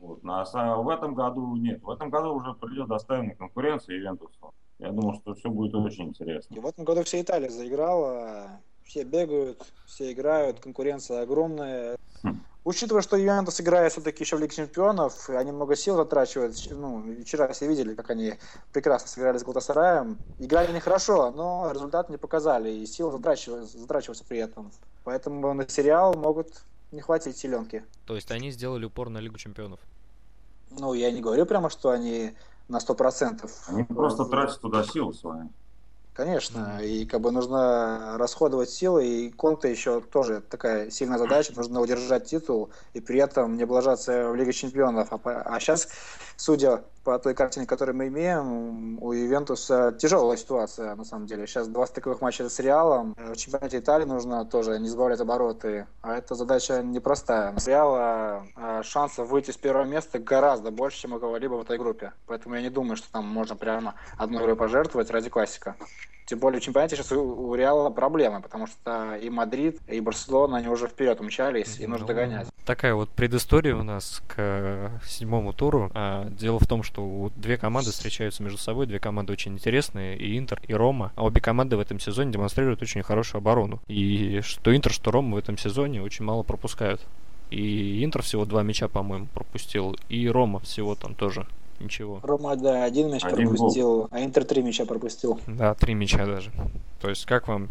Вот. 0.00 0.22
На, 0.24 0.42
са- 0.44 0.82
в 0.82 0.88
этом 0.88 1.14
году 1.14 1.54
нет. 1.56 1.82
В 1.82 1.90
этом 1.90 2.08
году 2.08 2.34
уже 2.34 2.54
придет 2.54 2.88
достойная 2.88 3.34
конкуренция 3.34 3.96
Ювентусу. 3.96 4.54
Я 4.78 4.90
думаю, 4.92 5.14
что 5.20 5.34
все 5.34 5.50
будет 5.50 5.74
очень 5.74 6.06
интересно. 6.08 6.54
И 6.54 6.58
в 6.58 6.66
этом 6.66 6.84
году 6.86 7.02
вся 7.04 7.20
Италия 7.20 7.50
заиграла, 7.50 8.60
все 8.90 9.04
бегают, 9.04 9.64
все 9.86 10.12
играют, 10.12 10.58
конкуренция 10.58 11.22
огромная. 11.22 11.96
Хм. 12.24 12.42
Учитывая, 12.64 13.02
что 13.02 13.16
Ювентус 13.16 13.60
играет 13.60 13.92
все-таки 13.92 14.24
еще 14.24 14.36
в 14.36 14.40
Лиге 14.40 14.54
Чемпионов, 14.54 15.30
и 15.30 15.34
они 15.34 15.52
много 15.52 15.76
сил 15.76 15.94
затрачивают. 15.94 16.56
Ну, 16.70 17.04
вчера 17.22 17.46
все 17.52 17.68
видели, 17.68 17.94
как 17.94 18.10
они 18.10 18.34
прекрасно 18.72 19.08
сыграли 19.08 19.38
с 19.38 19.44
Галатасараем. 19.44 20.18
Играли 20.40 20.68
они 20.68 20.80
хорошо, 20.80 21.30
но 21.30 21.70
результат 21.72 22.10
не 22.10 22.16
показали, 22.16 22.70
и 22.70 22.86
сил 22.86 23.12
затрачиваются, 23.12 23.78
затрачиваются 23.78 24.24
при 24.24 24.38
этом. 24.38 24.72
Поэтому 25.04 25.54
на 25.54 25.68
сериал 25.68 26.14
могут 26.14 26.48
не 26.90 27.00
хватить 27.00 27.36
силенки. 27.36 27.84
То 28.06 28.16
есть 28.16 28.32
они 28.32 28.50
сделали 28.50 28.84
упор 28.84 29.08
на 29.08 29.18
Лигу 29.18 29.38
Чемпионов. 29.38 29.78
Ну, 30.70 30.94
я 30.94 31.12
не 31.12 31.20
говорю 31.20 31.46
прямо, 31.46 31.70
что 31.70 31.90
они 31.90 32.32
на 32.68 32.78
100%. 32.78 33.48
Они 33.68 33.84
просто 33.84 34.24
тратят 34.24 34.60
туда 34.60 34.82
силы 34.82 35.14
свои. 35.14 35.42
Конечно, 36.12 36.80
и 36.82 37.06
как 37.06 37.20
бы 37.20 37.30
нужно 37.30 38.18
расходовать 38.18 38.68
силы, 38.68 39.06
и 39.06 39.30
Конте 39.30 39.70
еще 39.70 40.00
тоже 40.00 40.42
такая 40.42 40.90
сильная 40.90 41.18
задача, 41.18 41.52
нужно 41.56 41.80
удержать 41.80 42.26
титул 42.26 42.70
и 42.94 43.00
при 43.00 43.20
этом 43.20 43.56
не 43.56 43.62
облажаться 43.62 44.28
в 44.28 44.34
Лиге 44.34 44.52
Чемпионов. 44.52 45.08
А, 45.10 45.60
сейчас, 45.60 45.88
судя 46.36 46.82
по 47.04 47.18
той 47.18 47.34
картине, 47.34 47.66
которую 47.66 47.96
мы 47.96 48.08
имеем, 48.08 49.02
у 49.02 49.12
Ювентуса 49.12 49.96
тяжелая 49.98 50.36
ситуация, 50.36 50.94
на 50.94 51.04
самом 51.04 51.26
деле. 51.26 51.46
Сейчас 51.46 51.68
два 51.68 51.86
стыковых 51.86 52.20
матча 52.20 52.48
с 52.48 52.58
Реалом. 52.58 53.16
В 53.16 53.36
чемпионате 53.36 53.78
Италии 53.78 54.04
нужно 54.04 54.44
тоже 54.44 54.78
не 54.78 54.88
сбавлять 54.88 55.20
обороты, 55.20 55.86
а 56.02 56.16
эта 56.16 56.34
задача 56.34 56.82
непростая. 56.82 57.54
У 57.54 57.66
Реала 57.66 58.46
а, 58.56 58.82
шансов 58.82 59.28
выйти 59.28 59.52
с 59.52 59.56
первого 59.56 59.84
места 59.84 60.18
гораздо 60.18 60.70
больше, 60.70 60.98
чем 60.98 61.14
у 61.14 61.18
кого-либо 61.18 61.54
в 61.54 61.62
этой 61.62 61.78
группе. 61.78 62.12
Поэтому 62.26 62.56
я 62.56 62.62
не 62.62 62.70
думаю, 62.70 62.96
что 62.96 63.10
там 63.10 63.26
можно 63.26 63.56
прямо 63.56 63.94
одной 64.18 64.42
игрой 64.42 64.56
пожертвовать 64.56 65.10
ради 65.10 65.30
классика. 65.30 65.76
Тем 66.30 66.38
более 66.38 66.60
в 66.60 66.62
чемпионате 66.62 66.94
сейчас 66.94 67.10
у, 67.10 67.54
Реала 67.56 67.90
проблемы, 67.90 68.40
потому 68.40 68.68
что 68.68 69.16
и 69.16 69.28
Мадрид, 69.30 69.80
и 69.88 69.98
Барселона, 70.00 70.58
они 70.58 70.68
уже 70.68 70.86
вперед 70.86 71.20
умчались, 71.20 71.80
и 71.80 71.88
нужно 71.88 72.06
Ну, 72.06 72.06
догонять. 72.06 72.46
Такая 72.64 72.94
вот 72.94 73.10
предыстория 73.10 73.74
у 73.74 73.82
нас 73.82 74.22
к 74.28 74.34
э, 74.36 74.90
седьмому 75.04 75.52
туру. 75.52 75.90
А, 75.92 76.28
дело 76.30 76.60
в 76.60 76.68
том, 76.68 76.84
что 76.84 77.32
две 77.34 77.56
команды 77.56 77.90
встречаются 77.90 78.44
между 78.44 78.58
собой, 78.58 78.86
две 78.86 79.00
команды 79.00 79.32
очень 79.32 79.54
интересные, 79.54 80.16
и 80.16 80.38
Интер, 80.38 80.60
и 80.68 80.72
Рома. 80.72 81.10
А 81.16 81.24
обе 81.24 81.40
команды 81.40 81.76
в 81.76 81.80
этом 81.80 81.98
сезоне 81.98 82.30
демонстрируют 82.32 82.80
очень 82.80 83.02
хорошую 83.02 83.40
оборону. 83.40 83.80
И 83.88 84.40
что 84.44 84.76
Интер, 84.76 84.92
что 84.92 85.10
Рома 85.10 85.34
в 85.34 85.38
этом 85.38 85.58
сезоне 85.58 86.00
очень 86.00 86.24
мало 86.24 86.44
пропускают. 86.44 87.00
И 87.50 88.04
Интер 88.04 88.22
всего 88.22 88.44
два 88.44 88.62
мяча, 88.62 88.86
по-моему, 88.86 89.26
пропустил, 89.34 89.96
и 90.08 90.28
Рома 90.28 90.60
всего 90.60 90.94
там 90.94 91.16
тоже 91.16 91.44
ничего. 91.80 92.20
Рома, 92.22 92.56
да, 92.56 92.84
один 92.84 93.10
мяч 93.10 93.24
Один 93.24 93.46
гол. 93.46 93.56
пропустил, 93.56 94.08
а 94.10 94.24
Интер 94.24 94.44
три 94.44 94.62
мяча 94.62 94.84
пропустил. 94.84 95.40
Да, 95.46 95.74
три 95.74 95.94
мяча 95.94 96.24
даже. 96.26 96.50
То 97.00 97.08
есть, 97.08 97.24
как 97.26 97.48
вам, 97.48 97.68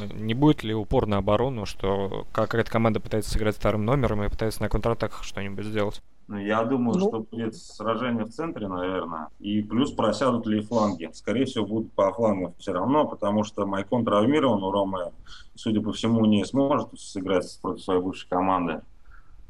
э, 0.00 0.06
не 0.14 0.34
будет 0.34 0.62
ли 0.64 0.74
упор 0.74 1.06
на 1.06 1.18
оборону, 1.18 1.66
что 1.66 2.26
какая-то 2.32 2.70
команда 2.70 3.00
пытается 3.00 3.30
сыграть 3.30 3.56
вторым 3.56 3.84
номером 3.84 4.22
и 4.22 4.28
пытается 4.28 4.62
на 4.62 4.68
контратаках 4.68 5.22
что-нибудь 5.22 5.64
сделать? 5.64 6.02
Ну, 6.28 6.38
я 6.38 6.64
думаю, 6.64 6.98
Ну. 6.98 7.08
что 7.08 7.20
будет 7.20 7.54
сражение 7.54 8.24
в 8.24 8.30
центре, 8.30 8.66
наверное. 8.66 9.28
И 9.38 9.62
плюс 9.62 9.92
просядут 9.92 10.44
ли 10.48 10.60
фланги. 10.60 11.08
Скорее 11.12 11.44
всего, 11.44 11.64
будут 11.66 11.92
по 11.92 12.12
флангам 12.12 12.52
все 12.58 12.72
равно, 12.72 13.06
потому 13.06 13.44
что 13.44 13.64
Майкон 13.64 14.04
травмирован 14.04 14.60
у 14.64 14.72
Ромы. 14.72 15.12
Судя 15.54 15.80
по 15.80 15.92
всему, 15.92 16.24
не 16.26 16.44
сможет 16.44 16.88
сыграть 16.98 17.46
против 17.62 17.84
своей 17.84 18.00
бывшей 18.00 18.28
команды. 18.28 18.80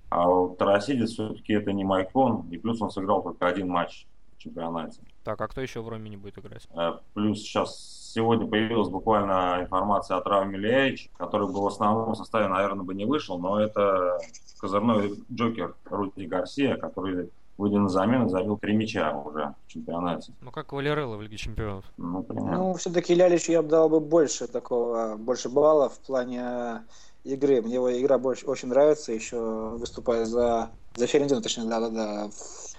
А 0.08 0.28
вот 0.28 0.58
Тарасидис 0.58 1.12
все-таки 1.12 1.52
это 1.52 1.72
не 1.72 1.84
Майкон. 1.84 2.48
И 2.50 2.58
плюс 2.58 2.80
он 2.80 2.90
сыграл 2.90 3.22
только 3.22 3.46
один 3.46 3.68
матч 3.68 4.06
в 4.36 4.38
чемпионате. 4.42 5.00
Так, 5.24 5.40
а 5.40 5.48
кто 5.48 5.60
еще 5.60 5.80
в 5.80 5.88
Роме 5.88 6.08
не 6.10 6.16
будет 6.16 6.38
играть? 6.38 6.68
Э, 6.74 6.98
Плюс 7.14 7.40
сейчас 7.40 8.12
сегодня 8.14 8.46
появилась 8.46 8.88
буквально 8.88 9.58
информация 9.62 10.16
о 10.16 10.20
травме 10.20 10.56
Леич, 10.56 11.10
который 11.16 11.48
был 11.48 11.62
в 11.62 11.66
основном 11.66 12.14
составе, 12.14 12.48
наверное, 12.48 12.84
бы 12.84 12.94
не 12.94 13.04
вышел, 13.04 13.38
но 13.38 13.60
это 13.60 14.18
козырной 14.58 15.14
джокер 15.32 15.74
Руди 15.84 16.26
Гарсия, 16.26 16.76
который 16.76 17.30
выйдя 17.58 17.78
на 17.78 17.88
замену, 17.88 18.28
забил 18.28 18.58
три 18.58 18.76
мяча 18.76 19.16
уже 19.16 19.54
в 19.66 19.72
чемпионате. 19.72 20.32
Ну, 20.42 20.50
как 20.50 20.72
Валерелло 20.72 21.16
в 21.16 21.22
Лиге 21.22 21.36
Чемпионов. 21.36 21.84
Ну, 21.96 22.22
примерно. 22.22 22.58
Ну, 22.58 22.74
все-таки 22.74 23.14
Ляличу 23.14 23.52
я 23.52 23.62
бы 23.62 23.68
дал 23.68 23.88
бы 23.88 24.00
больше 24.00 24.46
такого, 24.46 25.16
больше 25.16 25.48
баллов 25.48 25.94
в 25.94 26.00
плане 26.00 26.82
игры. 27.26 27.60
Мне 27.62 27.74
его 27.74 28.00
игра 28.00 28.18
больше 28.18 28.46
очень 28.46 28.68
нравится, 28.68 29.12
еще 29.12 29.38
выступая 29.76 30.24
за, 30.24 30.70
за 30.94 31.06
Ферентину, 31.06 31.42
точнее, 31.42 31.64
да-да-да. 31.64 32.30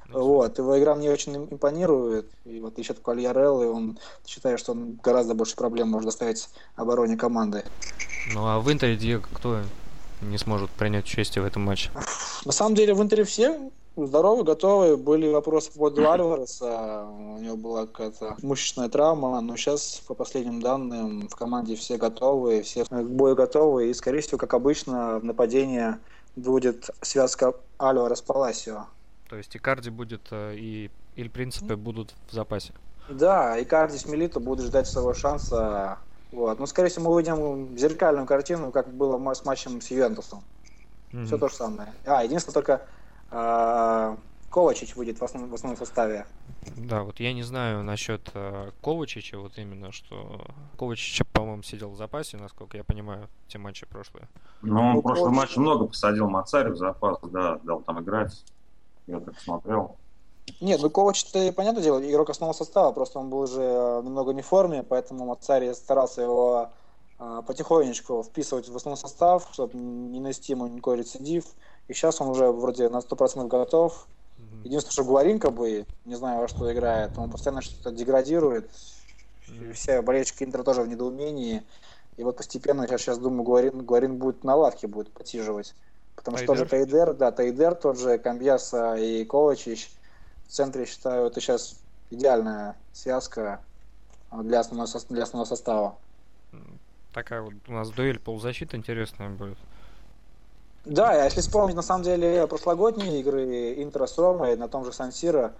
Вот, 0.09 0.57
его 0.57 0.79
игра 0.79 0.95
мне 0.95 1.11
очень 1.11 1.35
им- 1.35 1.47
импонирует. 1.51 2.29
И 2.45 2.59
в 2.59 2.65
отличие 2.65 2.93
от 2.93 3.01
Квальяреллы, 3.01 3.69
он 3.69 3.99
считаю, 4.25 4.57
что 4.57 4.71
он 4.71 4.97
гораздо 5.03 5.33
больше 5.33 5.55
проблем 5.55 5.89
может 5.89 6.05
доставить 6.05 6.47
обороне 6.75 7.17
команды. 7.17 7.63
Ну, 8.33 8.47
а 8.47 8.59
в 8.59 8.71
Интере 8.71 8.95
Диего 8.95 9.21
кто 9.33 9.61
не 10.21 10.37
сможет 10.37 10.69
принять 10.71 11.05
участие 11.05 11.43
в 11.43 11.45
этом 11.45 11.63
матче? 11.63 11.91
На 12.45 12.51
самом 12.51 12.75
деле 12.75 12.93
в 12.93 13.01
Интере 13.01 13.25
все 13.25 13.69
здоровы, 14.05 14.43
готовы. 14.43 14.97
Были 14.97 15.31
вопросы 15.31 15.71
по 15.71 15.79
поводу 15.79 16.09
Альвареса. 16.09 17.05
У 17.05 17.39
него 17.39 17.57
была 17.57 17.87
какая-то 17.87 18.37
мышечная 18.43 18.89
травма, 18.89 19.41
но 19.41 19.55
сейчас, 19.55 20.01
по 20.07 20.13
последним 20.13 20.61
данным, 20.61 21.27
в 21.27 21.35
команде 21.35 21.75
все 21.75 21.97
готовы, 21.97 22.61
все 22.61 22.85
к 22.85 22.91
бою 22.91 23.35
готовы. 23.35 23.89
И, 23.89 23.93
скорее 23.93 24.21
всего, 24.21 24.37
как 24.37 24.53
обычно, 24.53 25.19
в 25.19 25.23
нападении 25.23 25.95
будет 26.35 26.89
связка 27.01 27.53
Альварес 27.79 28.21
Паласио. 28.21 28.85
То 29.29 29.35
есть 29.35 29.57
Икарди 29.57 29.89
будет 29.89 30.21
э, 30.31 30.55
и 30.55 30.91
Иль 31.15 31.29
Принципе 31.29 31.75
будут 31.75 32.13
в 32.29 32.33
запасе. 32.33 32.73
Да, 33.09 33.57
и 33.57 33.65
Кардис 33.65 34.05
Милито 34.05 34.39
будут 34.39 34.65
ждать 34.65 34.87
своего 34.87 35.13
шанса. 35.13 35.97
Вот. 36.31 36.59
Но, 36.59 36.65
скорее 36.65 36.89
всего, 36.89 37.05
мы 37.05 37.15
увидим 37.15 37.77
зеркальную 37.77 38.27
картину, 38.27 38.71
как 38.71 38.93
было 38.93 39.33
с 39.33 39.45
матчем 39.45 39.81
с 39.81 39.89
Ювентусом. 39.89 40.43
Мгм. 41.11 41.25
Все 41.25 41.37
то 41.37 41.47
же 41.47 41.55
самое. 41.55 41.93
А, 42.05 42.23
единственное, 42.23 42.53
только 42.53 42.81
Ковачич 43.29 44.95
выйдет 44.95 45.19
в 45.19 45.23
основном, 45.23 45.51
в 45.51 45.53
основном 45.53 45.77
составе. 45.77 46.25
Да, 46.77 47.03
вот 47.03 47.19
я 47.19 47.33
не 47.33 47.43
знаю 47.43 47.83
насчет 47.83 48.29
э, 48.33 48.71
Ковачича, 48.81 49.37
вот 49.39 49.57
именно, 49.57 49.91
что 49.91 50.41
Ковачич, 50.77 51.21
по-моему, 51.33 51.63
сидел 51.63 51.91
в 51.91 51.95
запасе, 51.97 52.37
насколько 52.37 52.77
я 52.77 52.83
понимаю, 52.83 53.29
те 53.47 53.57
матчи 53.57 53.85
прошлые. 53.85 54.27
Но 54.61 54.81
он 54.89 54.93
Ну, 54.93 54.99
в 54.99 55.03
прошлом 55.03 55.33
Ковач- 55.33 55.35
матче 55.35 55.59
много 55.59 55.85
посадил 55.87 56.29
Мацарь 56.29 56.69
в 56.69 56.77
запас, 56.77 57.17
да, 57.23 57.59
дал 57.63 57.81
там 57.81 58.01
играть. 58.01 58.43
Я 59.07 59.19
так 59.19 59.39
смотрел. 59.39 59.95
Нет, 60.61 60.81
ну 60.81 60.89
Ковач-то, 60.89 61.51
понятное 61.53 61.83
дело, 61.83 61.99
игрок 62.09 62.29
основного 62.29 62.57
состава, 62.57 62.91
просто 62.93 63.19
он 63.19 63.29
был 63.29 63.39
уже 63.39 63.61
э, 63.61 64.01
немного 64.03 64.33
не 64.33 64.41
в 64.41 64.45
форме, 64.47 64.81
поэтому 64.83 65.25
Мацари 65.25 65.73
старался 65.73 66.21
его 66.21 66.69
э, 66.71 66.75
потихонечку 67.17 68.23
вписывать 68.23 68.69
в 68.69 68.75
основной 68.75 68.97
состав, 68.97 69.49
чтобы 69.51 69.75
не 69.77 70.19
нанести 70.19 70.53
ему 70.53 70.67
никакой 70.67 70.97
рецидив. 70.97 71.45
И 71.87 71.93
сейчас 71.93 72.21
он 72.21 72.29
уже 72.29 72.51
вроде 72.51 72.89
на 72.89 72.97
100% 72.97 73.47
готов. 73.47 74.07
Единственное, 74.63 74.91
что 74.93 75.03
Гуарин, 75.03 75.39
как 75.39 75.53
бы, 75.53 75.85
не 76.05 76.15
знаю, 76.15 76.41
во 76.41 76.47
что 76.47 76.71
играет, 76.71 77.17
он 77.17 77.31
постоянно 77.31 77.61
что-то 77.61 77.91
деградирует. 77.91 78.69
И 79.47 79.71
Все 79.71 80.01
болельщики 80.01 80.43
Интера 80.43 80.63
тоже 80.63 80.81
в 80.81 80.87
недоумении. 80.87 81.63
И 82.17 82.23
вот 82.23 82.37
постепенно, 82.37 82.85
я 82.89 82.97
сейчас 82.97 83.17
думаю, 83.17 83.43
Гуарин, 83.43 83.85
Гуарин 83.85 84.17
будет 84.17 84.43
на 84.43 84.55
лавке 84.55 84.87
будет 84.87 85.11
потиживать. 85.11 85.73
Потому 86.15 86.37
что 86.37 86.47
тот 86.47 86.57
же 86.57 86.65
Тайдер, 86.65 87.13
да, 87.13 87.31
Тайдер, 87.31 87.75
тот 87.75 87.97
же 87.97 88.17
Камбьяса 88.17 88.95
и 88.95 89.23
Ковачич 89.23 89.91
в 90.47 90.51
центре, 90.51 90.85
считаю, 90.85 91.27
это 91.27 91.39
сейчас 91.39 91.79
идеальная 92.09 92.75
связка 92.91 93.61
а, 94.31 94.41
для 94.41 94.59
основного, 94.59 94.89
для 95.09 95.23
основного 95.23 95.47
состава. 95.47 95.95
Такая 97.17 97.41
вот 97.41 97.53
у 97.67 97.71
нас 97.71 97.89
дуэль 97.89 98.19
полузащиты 98.19 98.77
интересная 98.77 99.29
будет. 99.29 99.57
Да, 100.85 101.09
а 101.09 101.25
если 101.25 101.41
вспомнить, 101.41 101.75
на 101.75 101.81
самом 101.81 102.03
деле, 102.03 102.45
прошлогодние 102.45 103.21
игры 103.21 103.73
Интера 103.81 104.05
с 104.05 104.19
Ромой 104.19 104.55
на 104.55 104.67
том 104.67 104.85
же 104.85 104.93
Сан-Сиро, 104.93 105.51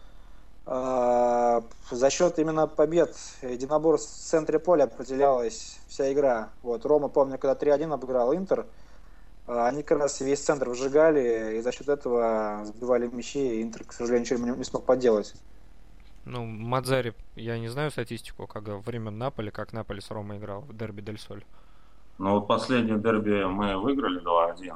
э, 0.68 1.62
за 1.90 2.10
счет 2.12 2.38
именно 2.38 2.68
побед 2.68 3.16
единоборств 3.42 4.20
в 4.20 4.30
центре 4.30 4.60
поля 4.60 4.84
определялась 4.84 5.80
вся 5.88 6.14
игра. 6.14 6.50
Вот, 6.62 6.86
Рома, 6.86 7.08
помню, 7.08 7.40
когда 7.40 7.56
3-1 7.56 7.92
обыграл 7.92 8.36
Интер, 8.36 8.68
э, 9.48 9.60
они 9.60 9.82
как 9.82 9.98
раз 9.98 10.22
весь 10.22 10.42
центр 10.42 10.70
выжигали, 10.70 11.58
и 11.58 11.62
за 11.62 11.72
счет 11.72 11.90
этого 11.90 12.66
сбивали 12.66 13.08
мячи, 13.08 13.40
и 13.40 13.64
Интер, 13.64 13.84
к 13.84 13.94
сожалению, 13.94 14.26
ничего 14.38 14.56
не 14.56 14.64
смог 14.64 14.84
поделать. 14.86 15.34
Ну, 16.30 16.46
Мадзари, 16.46 17.14
я 17.36 17.58
не 17.58 17.70
знаю 17.70 17.90
статистику, 17.90 18.48
как 18.48 18.68
во 18.68 18.80
время 18.80 19.12
Наполи, 19.12 19.50
как 19.50 19.72
Наполи 19.72 20.02
с 20.02 20.12
Ромой 20.12 20.38
играл 20.38 20.62
в 20.62 20.76
дерби 20.76 21.00
Дель 21.02 21.18
Соль. 21.18 21.46
Ну 22.18 22.32
вот 22.32 22.48
последнее 22.48 22.98
дерби 22.98 23.46
мы 23.46 23.78
выиграли 23.78 24.22
2-1. 24.22 24.76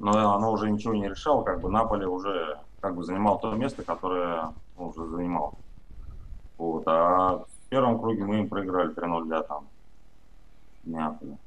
Но 0.00 0.34
оно 0.34 0.52
уже 0.52 0.68
ничего 0.68 0.94
не 0.94 1.08
решало, 1.08 1.44
как 1.44 1.60
бы 1.60 1.70
Наполе 1.70 2.08
уже 2.08 2.58
как 2.80 2.96
бы 2.96 3.04
занимал 3.04 3.38
то 3.38 3.52
место, 3.52 3.84
которое 3.84 4.52
он 4.76 4.88
уже 4.88 5.06
занимал. 5.06 5.54
Вот. 6.58 6.82
А 6.86 7.44
в 7.44 7.68
первом 7.68 8.00
круге 8.00 8.24
мы 8.24 8.40
им 8.40 8.48
проиграли 8.48 8.92
3-0 8.94 9.24
для 9.26 9.42
там 9.42 9.68
Неаполя. 10.84 11.38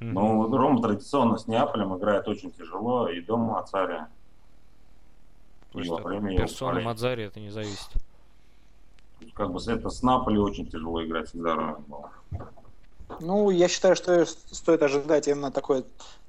Ну, 0.00 0.56
Рома 0.56 0.80
традиционно 0.80 1.36
с 1.36 1.46
Неаполем 1.46 1.96
играет 1.96 2.26
очень 2.26 2.50
тяжело, 2.52 3.08
и 3.08 3.20
дома 3.20 3.52
Мацари. 3.52 4.06
Во 5.72 5.96
время 5.96 6.36
персона 6.36 6.80
Мадзари 6.80 7.24
это 7.24 7.40
не 7.40 7.50
зависит. 7.50 7.88
Как 9.34 9.50
бы 9.52 9.60
это 9.64 9.88
с 9.88 10.02
Наполи 10.02 10.38
очень 10.38 10.68
тяжело 10.68 11.04
играть 11.04 11.28
всегда 11.28 11.54
Роме 11.54 11.76
было. 11.86 12.10
Ну, 13.20 13.50
я 13.50 13.68
считаю, 13.68 13.96
что 13.96 14.26
стоит 14.26 14.82
ожидать 14.82 15.28
именно 15.28 15.50
такой 15.50 15.84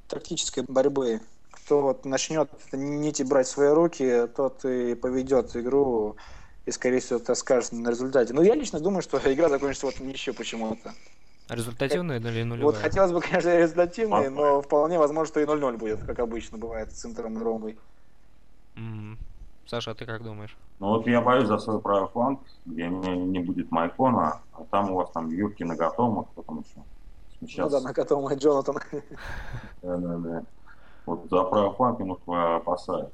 тактической 0.08 0.64
борьбы. 0.68 1.22
Кто 1.52 1.82
вот 1.82 2.06
начнет 2.06 2.50
нити 2.72 3.24
брать 3.24 3.48
в 3.48 3.52
свои 3.52 3.70
руки, 3.70 4.28
тот 4.36 4.66
и 4.66 4.96
поведет 4.96 5.56
игру 5.56 6.18
и, 6.66 6.72
скорее 6.72 7.00
всего, 7.00 7.20
это 7.20 7.36
скажет 7.36 7.72
на 7.72 7.90
результате. 7.90 8.34
Но 8.34 8.42
я 8.42 8.56
лично 8.56 8.80
думаю, 8.80 9.02
что 9.02 9.18
игра 9.34 9.50
закончится 9.50 9.86
вот 9.86 10.00
ничего 10.00 10.36
почему-то. 10.36 10.94
Результативная 11.50 12.20
или 12.20 12.44
нулевая? 12.44 12.74
Вот 12.74 12.82
хотелось 12.82 13.12
бы, 13.12 13.22
конечно, 13.22 13.58
результативной, 13.58 14.30
но 14.30 14.62
вполне 14.62 14.98
возможно, 14.98 15.28
что 15.28 15.40
и 15.42 15.46
0-0 15.46 15.78
будет, 15.78 16.04
как 16.04 16.20
обычно 16.20 16.58
бывает 16.58 16.96
с 16.96 17.06
Интером 17.06 17.38
и 17.38 17.44
Ромой. 17.44 17.78
Саша, 19.66 19.92
а 19.92 19.96
ты 19.96 20.06
как 20.06 20.24
думаешь? 20.24 20.56
Ну 20.80 20.90
вот 20.90 21.08
я 21.08 21.22
боюсь 21.22 21.48
за 21.48 21.58
свой 21.58 21.80
правый 21.80 22.10
фланг, 22.10 22.42
где 22.66 22.88
не, 22.88 23.18
не 23.18 23.40
будет 23.40 23.72
Майкона, 23.72 24.42
а 24.54 24.64
там 24.70 24.92
у 24.92 24.96
вас 24.96 25.12
там 25.12 25.30
Юрки 25.30 25.64
Нагатома, 25.64 26.26
кто 26.26 26.42
там 26.42 26.60
еще? 26.60 26.84
Сейчас... 27.40 27.72
Ну 27.72 27.80
да, 27.80 27.82
Нагатома 27.82 28.34
и 28.34 28.38
Джонатан. 28.38 28.76
Да, 29.82 29.98
да, 29.98 30.18
да. 30.18 30.44
Вот 31.06 31.30
за 31.30 31.44
правый 31.44 31.76
фланг 31.76 32.00
опасаюсь. 32.28 33.12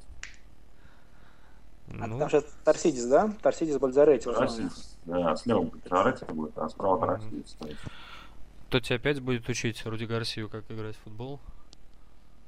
А 2.00 2.08
ну... 2.08 2.20
там 2.20 2.30
же 2.30 2.44
Торсидис, 2.64 3.06
да? 3.06 3.34
Торсидис 3.42 3.78
Бальзаретти. 3.78 4.26
Торсидис, 4.26 4.98
да, 5.06 5.36
слева 5.36 5.64
Бальзаретти 5.64 6.26
будет, 6.26 6.58
а 6.58 6.70
справа 6.70 7.06
Торсидис 7.06 7.52
стоит. 7.52 7.78
Кто 8.68 8.80
тебя 8.80 8.98
опять 8.98 9.20
будет 9.20 9.50
учить 9.50 9.84
Руди 9.86 10.06
Гарсию, 10.06 10.50
как 10.50 10.70
играть 10.70 10.96
в 10.96 11.00
футбол? 11.00 11.40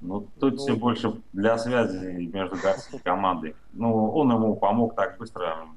Ну, 0.01 0.27
тут 0.39 0.55
ну, 0.55 0.57
все 0.57 0.75
больше 0.75 1.21
для 1.31 1.57
связи 1.57 2.25
между 2.33 2.55
Гарсией 2.55 2.97
и 2.97 3.01
командой. 3.01 3.55
Ну, 3.73 4.11
он 4.11 4.31
ему 4.31 4.55
помог 4.55 4.95
так 4.95 5.17
быстро 5.17 5.67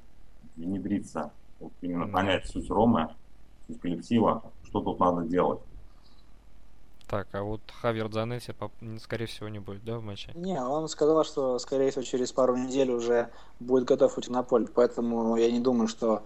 внедриться, 0.57 1.31
вот 1.61 1.73
именно 1.83 2.07
понять 2.07 2.47
суть 2.47 2.71
Ромы, 2.71 3.14
суть 3.66 3.81
коллектива, 3.81 4.43
что 4.64 4.81
тут 4.81 4.99
надо 4.99 5.23
делать. 5.23 5.61
Так, 7.07 7.28
а 7.33 7.43
вот 7.43 7.61
Хавер 7.83 8.11
Занетти, 8.11 8.54
скорее 8.99 9.26
всего, 9.26 9.49
не 9.49 9.59
будет, 9.59 9.85
да, 9.85 9.99
в 9.99 10.02
матче? 10.02 10.33
Не, 10.35 10.59
он 10.59 10.88
сказал, 10.88 11.23
что, 11.25 11.59
скорее 11.59 11.90
всего, 11.90 12.02
через 12.02 12.33
пару 12.33 12.57
недель 12.57 12.90
уже 12.90 13.28
будет 13.61 13.85
готов 13.85 14.16
уйти 14.16 14.33
на 14.33 14.43
поле, 14.43 14.66
поэтому 14.75 15.37
я 15.37 15.50
не 15.50 15.61
думаю, 15.61 15.87
что 15.87 16.23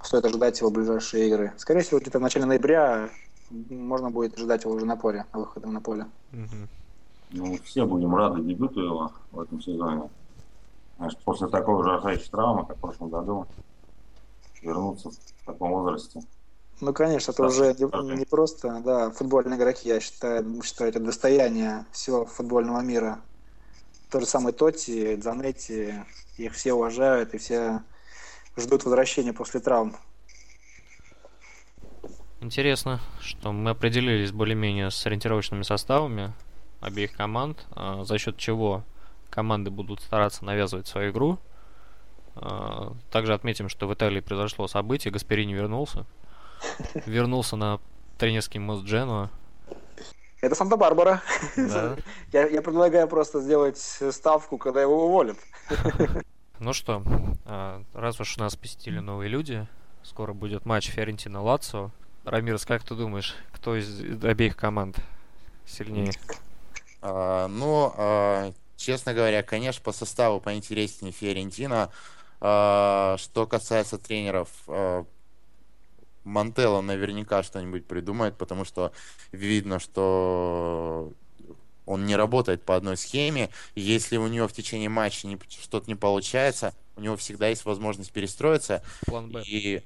стоит 0.00 0.24
ожидать 0.24 0.60
его 0.60 0.70
ближайшие 0.70 1.26
игры. 1.26 1.52
Скорее 1.56 1.82
всего, 1.82 1.98
где-то 1.98 2.20
в 2.20 2.22
начале 2.22 2.46
ноября 2.46 3.10
можно 3.50 4.10
будет 4.10 4.36
ожидать 4.36 4.64
его 4.64 4.74
уже 4.74 4.86
на 4.86 4.96
поле, 4.96 5.26
выходом 5.32 5.72
на 5.72 5.80
поле. 5.80 6.06
Ну, 7.30 7.58
все 7.64 7.84
будем 7.84 8.14
рады 8.14 8.42
дебюту 8.42 8.80
его 8.80 9.12
в 9.30 9.40
этом 9.40 9.60
сезоне. 9.60 10.08
Знаешь, 10.96 11.16
после 11.24 11.48
такой 11.48 11.74
ужасающей 11.80 12.30
травмы, 12.30 12.66
как 12.66 12.76
в 12.76 12.80
прошлом 12.80 13.10
году, 13.10 13.46
вернуться 14.62 15.10
в 15.10 15.46
таком 15.46 15.70
возрасте. 15.72 16.20
Ну, 16.80 16.92
конечно, 16.92 17.32
это 17.32 17.42
да, 17.42 17.48
уже 17.48 17.74
не, 17.78 18.18
не 18.18 18.24
просто, 18.24 18.82
да, 18.84 19.10
футбольные 19.10 19.58
игроки, 19.58 19.88
я 19.88 19.98
считаю, 19.98 20.62
считаю, 20.62 20.90
это 20.90 21.00
достояние 21.00 21.86
всего 21.90 22.26
футбольного 22.26 22.80
мира. 22.80 23.20
То 24.10 24.20
же 24.20 24.26
самое 24.26 24.54
Тоти, 24.54 25.16
Дзанетти, 25.16 25.94
их 26.36 26.52
все 26.52 26.74
уважают 26.74 27.34
и 27.34 27.38
все 27.38 27.82
ждут 28.56 28.84
возвращения 28.84 29.32
после 29.32 29.60
травм. 29.60 29.96
Интересно, 32.46 33.00
что 33.20 33.50
мы 33.50 33.70
определились 33.70 34.30
более-менее 34.30 34.92
с 34.92 35.04
ориентировочными 35.04 35.64
составами 35.64 36.32
обеих 36.80 37.10
команд, 37.12 37.66
а, 37.72 38.04
за 38.04 38.18
счет 38.18 38.36
чего 38.36 38.84
команды 39.30 39.72
будут 39.72 40.00
стараться 40.00 40.44
навязывать 40.44 40.86
свою 40.86 41.10
игру. 41.10 41.40
А, 42.36 42.92
также 43.10 43.34
отметим, 43.34 43.68
что 43.68 43.88
в 43.88 43.94
Италии 43.94 44.20
произошло 44.20 44.68
событие, 44.68 45.10
Гасперини 45.10 45.54
вернулся. 45.54 46.06
Вернулся 47.04 47.56
на 47.56 47.80
тренерский 48.16 48.60
мост 48.60 48.84
Дженуа. 48.84 49.28
Это 50.40 50.54
Санта-Барбара. 50.54 51.22
Да. 51.56 51.96
Я, 52.32 52.46
я 52.46 52.62
предлагаю 52.62 53.08
просто 53.08 53.40
сделать 53.40 53.78
ставку, 53.78 54.56
когда 54.56 54.80
его 54.80 55.06
уволят. 55.06 55.36
Ну 56.58 56.72
что, 56.72 57.02
а, 57.44 57.82
раз 57.92 58.18
уж 58.18 58.36
нас 58.38 58.56
посетили 58.56 59.00
новые 59.00 59.28
люди, 59.28 59.66
скоро 60.02 60.32
будет 60.32 60.64
матч 60.64 60.88
Фиорентина-Лацо. 60.88 61.90
Рамирс, 62.26 62.66
как 62.66 62.82
ты 62.82 62.96
думаешь, 62.96 63.36
кто 63.52 63.76
из 63.76 64.00
обеих 64.24 64.56
команд 64.56 64.98
сильнее? 65.64 66.12
А, 67.00 67.46
ну, 67.46 67.92
а, 67.96 68.52
честно 68.76 69.14
говоря, 69.14 69.44
конечно, 69.44 69.80
по 69.80 69.92
составу 69.92 70.40
поинтереснее 70.40 71.12
Фиорентина. 71.12 71.92
А, 72.40 73.14
что 73.18 73.46
касается 73.46 73.96
тренеров, 73.96 74.48
а, 74.66 75.04
Мантелло 76.24 76.80
наверняка 76.80 77.44
что-нибудь 77.44 77.86
придумает, 77.86 78.36
потому 78.36 78.64
что 78.64 78.90
видно, 79.30 79.78
что 79.78 81.12
он 81.86 82.06
не 82.06 82.16
работает 82.16 82.64
по 82.64 82.74
одной 82.74 82.96
схеме. 82.96 83.50
Если 83.76 84.16
у 84.16 84.26
него 84.26 84.48
в 84.48 84.52
течение 84.52 84.88
матча 84.88 85.28
не, 85.28 85.38
что-то 85.48 85.86
не 85.86 85.94
получается, 85.94 86.74
у 86.96 87.02
него 87.02 87.16
всегда 87.16 87.46
есть 87.46 87.64
возможность 87.64 88.10
перестроиться 88.10 88.82
План 89.06 89.30
Б. 89.30 89.44
и 89.46 89.84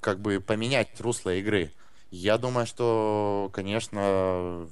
как 0.00 0.20
бы 0.20 0.40
поменять 0.40 1.00
русло 1.00 1.34
игры. 1.34 1.72
Я 2.10 2.38
думаю, 2.38 2.66
что, 2.66 3.50
конечно, 3.52 4.68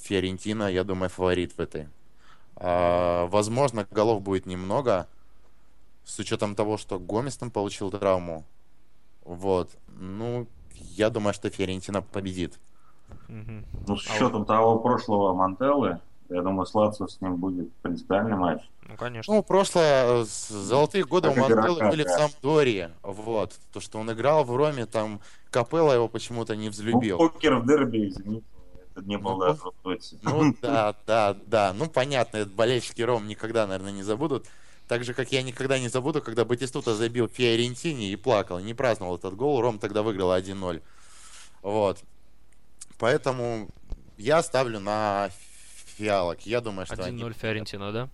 Фиорентина, 0.00 0.70
я 0.70 0.84
думаю, 0.84 1.08
фаворит 1.08 1.52
в 1.56 1.60
этой. 1.60 1.88
А, 2.56 3.26
возможно, 3.26 3.86
голов 3.90 4.22
будет 4.22 4.46
немного, 4.46 5.06
с 6.04 6.18
учетом 6.18 6.54
того, 6.54 6.76
что 6.76 6.98
Гомес 6.98 7.36
там 7.36 7.50
получил 7.50 7.90
травму. 7.90 8.44
Вот. 9.24 9.70
Ну, 9.88 10.46
я 10.74 11.10
думаю, 11.10 11.34
что 11.34 11.50
Фиорентина 11.50 12.02
победит. 12.02 12.58
Ну, 13.28 13.96
с 13.96 14.06
учетом 14.06 14.44
того 14.44 14.78
прошлого 14.78 15.34
Мантеллы, 15.34 16.00
я 16.30 16.42
думаю, 16.42 16.66
с 16.66 16.74
Лацио 16.74 17.08
с 17.08 17.20
ним 17.20 17.36
будет 17.36 17.72
принципиальный 17.82 18.36
матч. 18.36 18.62
Ну, 18.88 18.96
конечно. 18.96 19.34
Ну, 19.34 19.42
прошлое, 19.42 20.24
золотые 20.24 21.04
годы 21.04 21.28
у 21.28 21.34
Мантеллы 21.34 21.88
были 21.90 22.04
в 22.04 22.08
Самдории. 22.08 22.90
Вот. 23.02 23.58
То, 23.72 23.80
что 23.80 23.98
он 23.98 24.10
играл 24.12 24.44
в 24.44 24.54
Роме, 24.54 24.86
там 24.86 25.20
Капелла 25.50 25.92
его 25.92 26.08
почему-то 26.08 26.56
не 26.56 26.68
взлюбил. 26.68 27.18
Ну, 27.18 27.28
покер 27.28 27.56
в 27.56 27.66
дерби, 27.66 28.08
извините. 28.08 28.44
Это 28.94 29.04
не 29.06 29.18
было 29.18 29.56
ну, 29.84 29.96
ну, 30.22 30.56
да, 30.62 30.94
да, 31.06 31.36
да. 31.46 31.72
Ну, 31.72 31.88
понятно, 31.88 32.44
болельщики 32.44 33.02
Ром 33.02 33.28
никогда, 33.28 33.66
наверное, 33.66 33.92
не 33.92 34.02
забудут. 34.02 34.46
Так 34.88 35.04
же, 35.04 35.14
как 35.14 35.30
я 35.30 35.42
никогда 35.42 35.78
не 35.78 35.88
забуду, 35.88 36.20
когда 36.20 36.44
Батистута 36.44 36.96
забил 36.96 37.28
Фиорентини 37.28 38.10
и 38.10 38.16
плакал, 38.16 38.58
не 38.58 38.74
праздновал 38.74 39.16
этот 39.16 39.36
гол. 39.36 39.60
Ром 39.60 39.78
тогда 39.78 40.02
выиграл 40.02 40.32
1-0. 40.32 40.82
Вот. 41.62 41.98
Поэтому 42.98 43.68
я 44.18 44.42
ставлю 44.42 44.80
на 44.80 45.30
фиалок. 46.00 46.46
Я 46.46 46.60
думаю, 46.60 46.86
что 46.86 46.96
1-0 46.96 47.06
они... 47.06 47.32
Фиорентина, 47.32 47.92
да? 47.92 48.08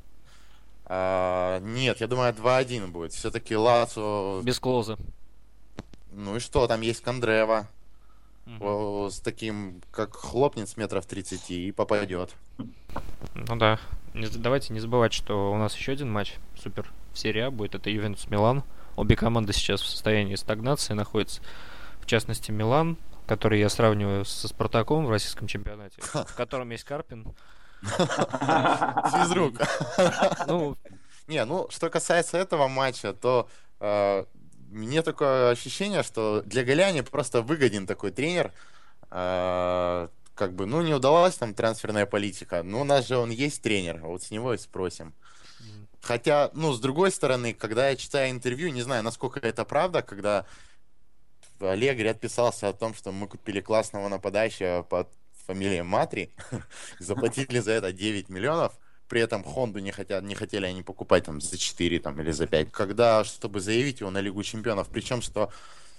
А, 0.85 1.61
нет, 1.61 2.01
я 2.01 2.07
думаю, 2.07 2.33
2-1 2.33 2.89
будет. 2.89 3.13
Все-таки 3.13 3.57
Лацо... 3.57 4.41
Без 4.43 4.59
клоза. 4.59 4.99
Ну 6.13 6.37
и 6.37 6.41
что, 6.41 6.67
там 6.67 6.81
есть 6.81 7.03
Кондрева. 7.03 7.69
Угу. 8.47 9.11
С 9.11 9.21
таким, 9.21 9.83
как 9.91 10.15
хлопнет 10.15 10.69
с 10.69 10.77
метров 10.77 11.07
30 11.07 11.51
и 11.51 11.73
попадет. 11.73 12.35
Ну 13.35 13.57
да. 13.57 13.79
Не, 14.15 14.29
давайте 14.29 14.73
не 14.73 14.81
забывать, 14.81 15.13
что 15.13 15.53
у 15.53 15.57
нас 15.57 15.77
еще 15.77 15.93
один 15.93 16.11
матч 16.11 16.37
супер 16.61 16.91
в 17.13 17.19
серии 17.19 17.43
А 17.43 17.51
будет. 17.51 17.75
Это 17.75 17.91
Ювентус 17.91 18.29
Милан. 18.29 18.63
Обе 18.95 19.17
команды 19.17 19.53
сейчас 19.53 19.81
в 19.83 19.89
состоянии 19.89 20.37
стагнации 20.37 20.95
находятся. 20.95 21.43
В 22.01 22.07
частности, 22.07 22.51
Милан 22.51 22.97
который 23.27 23.59
я 23.61 23.69
сравниваю 23.69 24.25
со 24.25 24.49
Спартаком 24.49 25.07
в 25.07 25.11
российском 25.11 25.47
чемпионате, 25.47 26.01
в 26.01 26.35
котором 26.37 26.71
есть 26.71 26.85
Карпин. 26.85 27.27
Физрук. 29.13 29.61
Ну, 30.47 30.77
не, 31.27 31.45
ну, 31.45 31.67
что 31.71 31.91
касается 31.91 32.39
этого 32.39 32.69
матча, 32.69 33.13
то 33.13 33.49
э, 33.81 34.25
мне 34.71 35.03
такое 35.03 35.51
ощущение, 35.51 36.03
что 36.03 36.43
для 36.43 36.65
Голяни 36.65 37.01
просто 37.01 37.43
выгоден 37.43 37.87
такой 37.87 38.11
тренер. 38.11 38.53
Э, 39.11 40.09
как 40.35 40.53
бы, 40.53 40.67
ну, 40.67 40.83
не 40.83 40.95
удалась 40.95 41.37
там 41.37 41.55
трансферная 41.55 42.07
политика. 42.07 42.63
Но 42.63 42.83
у 42.83 42.85
нас 42.85 43.09
же 43.09 43.17
он 43.17 43.31
есть 43.31 43.63
тренер, 43.63 44.01
вот 44.03 44.23
с 44.23 44.31
него 44.31 44.55
и 44.55 44.59
спросим. 44.59 45.15
Хотя, 46.03 46.51
ну, 46.55 46.73
с 46.73 46.79
другой 46.79 47.11
стороны, 47.11 47.53
когда 47.53 47.89
я 47.89 47.97
читаю 47.97 48.31
интервью, 48.31 48.69
не 48.69 48.83
знаю, 48.83 49.03
насколько 49.03 49.41
это 49.41 49.65
правда, 49.65 50.03
когда 50.03 50.47
Аллегри 51.59 52.07
отписался 52.07 52.69
о 52.69 52.73
том, 52.73 52.95
что 52.95 53.11
мы 53.11 53.27
купили 53.27 53.61
классного 53.61 54.09
нападающего 54.09 54.83
под 54.83 55.09
фамилией 55.47 55.83
Матри, 55.83 56.31
заплатили 56.99 57.61
за 57.61 57.73
это 57.73 57.93
9 57.93 58.29
миллионов, 58.29 58.79
при 59.09 59.21
этом 59.21 59.45
Хонду 59.45 59.79
не, 59.79 59.93
хотят, 59.93 60.25
не 60.25 60.35
хотели 60.35 60.67
они 60.67 60.83
покупать 60.83 61.25
там 61.25 61.41
за 61.41 61.57
4 61.57 62.01
там, 62.01 62.21
или 62.21 62.33
за 62.33 62.47
5. 62.47 62.73
Когда, 62.73 63.25
чтобы 63.25 63.61
заявить 63.61 64.01
его 64.01 64.11
на 64.11 64.21
Лигу 64.21 64.43
Чемпионов, 64.43 64.89
причем, 64.89 65.23
что 65.23 65.51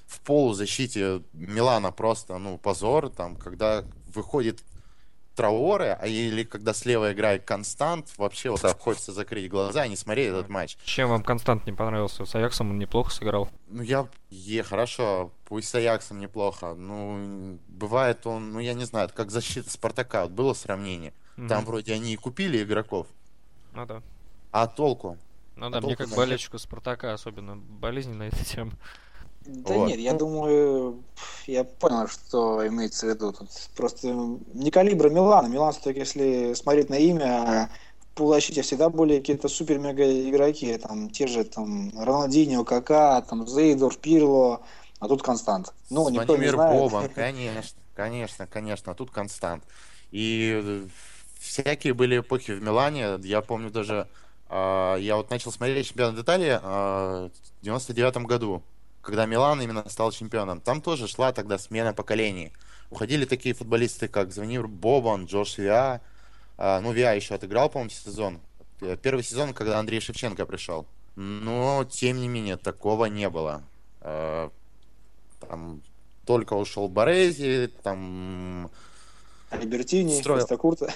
в 0.06 0.20
полузащите 0.22 1.22
Милана 1.34 1.92
просто, 1.92 2.38
ну, 2.38 2.58
позор, 2.58 3.10
там, 3.10 3.36
когда 3.36 3.84
выходит 4.14 4.64
Трауоре, 5.38 5.94
а 5.94 6.08
или 6.08 6.44
когда 6.44 6.74
слева 6.74 7.14
играет 7.14 7.46
Констант, 7.46 8.12
вообще 8.18 8.50
вот 8.50 8.62
так 8.62 8.80
хочется 8.80 9.14
закрыть 9.14 9.50
глаза 9.50 9.86
и 9.86 9.90
не 9.90 9.96
смотреть 9.96 10.30
этот 10.30 10.50
матч. 10.50 10.78
Чем 10.84 11.10
вам 11.10 11.24
Констант 11.24 11.66
не 11.68 11.74
понравился? 11.74 12.26
С 12.26 12.36
Аяксом 12.36 12.72
он 12.72 12.80
неплохо 12.80 13.12
сыграл. 13.12 13.48
Ну, 13.70 13.84
я... 13.84 14.08
Е, 14.32 14.64
хорошо, 14.64 15.32
пусть 15.46 15.70
с 15.70 15.76
Аяксом 15.76 16.20
неплохо. 16.20 16.74
Ну, 16.74 17.60
бывает 17.68 18.26
он, 18.26 18.52
ну, 18.52 18.60
я 18.60 18.74
не 18.74 18.86
знаю, 18.86 19.10
как 19.14 19.30
защита 19.30 19.70
Спартака. 19.70 20.24
Вот 20.24 20.32
было 20.32 20.54
сравнение. 20.54 21.14
Mm-hmm. 21.38 21.48
Там 21.48 21.66
вроде 21.66 21.94
они 21.94 22.14
и 22.14 22.18
купили 22.18 22.64
игроков. 22.64 23.08
Ну 23.74 23.86
да. 23.86 24.02
А 24.52 24.66
толку? 24.66 25.18
Ну 25.56 25.70
да, 25.70 25.78
а 25.78 25.82
мне 25.82 25.96
как 25.96 26.10
болельщику 26.10 26.58
Спартака 26.58 27.14
особенно 27.14 27.56
болезненно 27.56 28.24
эта 28.32 28.44
тема. 28.44 28.72
Да 29.48 29.76
вот. 29.76 29.88
нет, 29.88 30.00
я 30.00 30.14
думаю, 30.14 31.04
я 31.46 31.64
понял, 31.64 32.08
что 32.08 32.68
имеется 32.68 33.06
в 33.06 33.10
виду. 33.10 33.32
Тут 33.32 33.50
просто 33.76 34.10
не 34.54 34.72
калибра 34.72 35.10
Милана. 35.10 35.48
Милан 35.48 35.72
все-таки, 35.72 36.00
если 36.00 36.54
смотреть 36.54 36.90
на 36.90 36.96
имя, 36.96 37.70
в 38.00 38.18
полузащите 38.18 38.62
всегда 38.62 38.90
были 38.90 39.20
какие-то 39.20 39.48
супер-мега 39.48 40.30
игроки. 40.30 40.78
Там 40.78 41.10
те 41.10 41.28
же 41.28 41.46
там 41.46 41.90
Роналдинho, 41.90 42.66
Кака, 42.66 43.26
там 43.28 43.48
Зейдор, 43.48 43.96
Пирло, 43.96 44.62
а 45.00 45.08
тут 45.08 45.24
Констант. 45.24 45.74
Ну, 45.90 46.10
никто 46.10 46.36
не 46.36 46.52
знает. 46.52 46.78
Бобан, 46.78 47.10
конечно, 47.16 47.80
конечно, 47.96 48.48
конечно, 48.48 48.92
а 48.92 48.96
тут 48.96 49.12
Констант. 49.12 49.64
И 50.12 50.86
всякие 51.40 51.94
были 51.94 52.20
эпохи 52.20 52.52
в 52.52 52.62
Милане. 52.62 53.18
Я 53.24 53.42
помню 53.42 53.72
даже, 53.72 54.10
э, 54.50 54.98
я 55.00 55.16
вот 55.16 55.30
начал 55.30 55.54
смотреть 55.54 55.88
чемпионат 55.88 56.20
Италии 56.20 56.60
э, 56.62 57.30
в 57.62 57.64
99 57.64 58.18
году 58.26 58.62
когда 59.08 59.26
Милан 59.26 59.62
именно 59.62 59.88
стал 59.88 60.12
чемпионом, 60.12 60.60
там 60.60 60.82
тоже 60.82 61.08
шла 61.08 61.32
тогда 61.32 61.58
смена 61.58 61.94
поколений. 61.94 62.52
Уходили 62.90 63.24
такие 63.24 63.56
футболисты, 63.56 64.10
как 64.10 64.34
Звонир 64.34 64.68
Бобан, 64.68 65.28
Джош 65.28 65.58
Виа. 65.58 66.02
А, 66.58 66.82
ну, 66.82 66.92
Виа 66.92 67.14
еще 67.14 67.36
отыграл, 67.36 67.70
по-моему, 67.70 67.90
сезон. 67.90 68.42
Э, 68.82 68.98
первый 69.02 69.24
сезон, 69.24 69.54
когда 69.54 69.80
Андрей 69.80 70.02
Шевченко 70.02 70.46
пришел. 70.46 70.86
Но, 71.16 71.86
тем 71.90 72.20
не 72.20 72.28
менее, 72.28 72.58
такого 72.58 73.06
не 73.06 73.30
было. 73.30 73.64
А, 74.02 74.52
там 75.40 75.82
только 76.26 76.56
ушел 76.56 76.90
Борези, 76.90 77.72
там... 77.84 78.70
Альбертини, 79.50 80.20
строил... 80.20 80.46
Курта. 80.58 80.94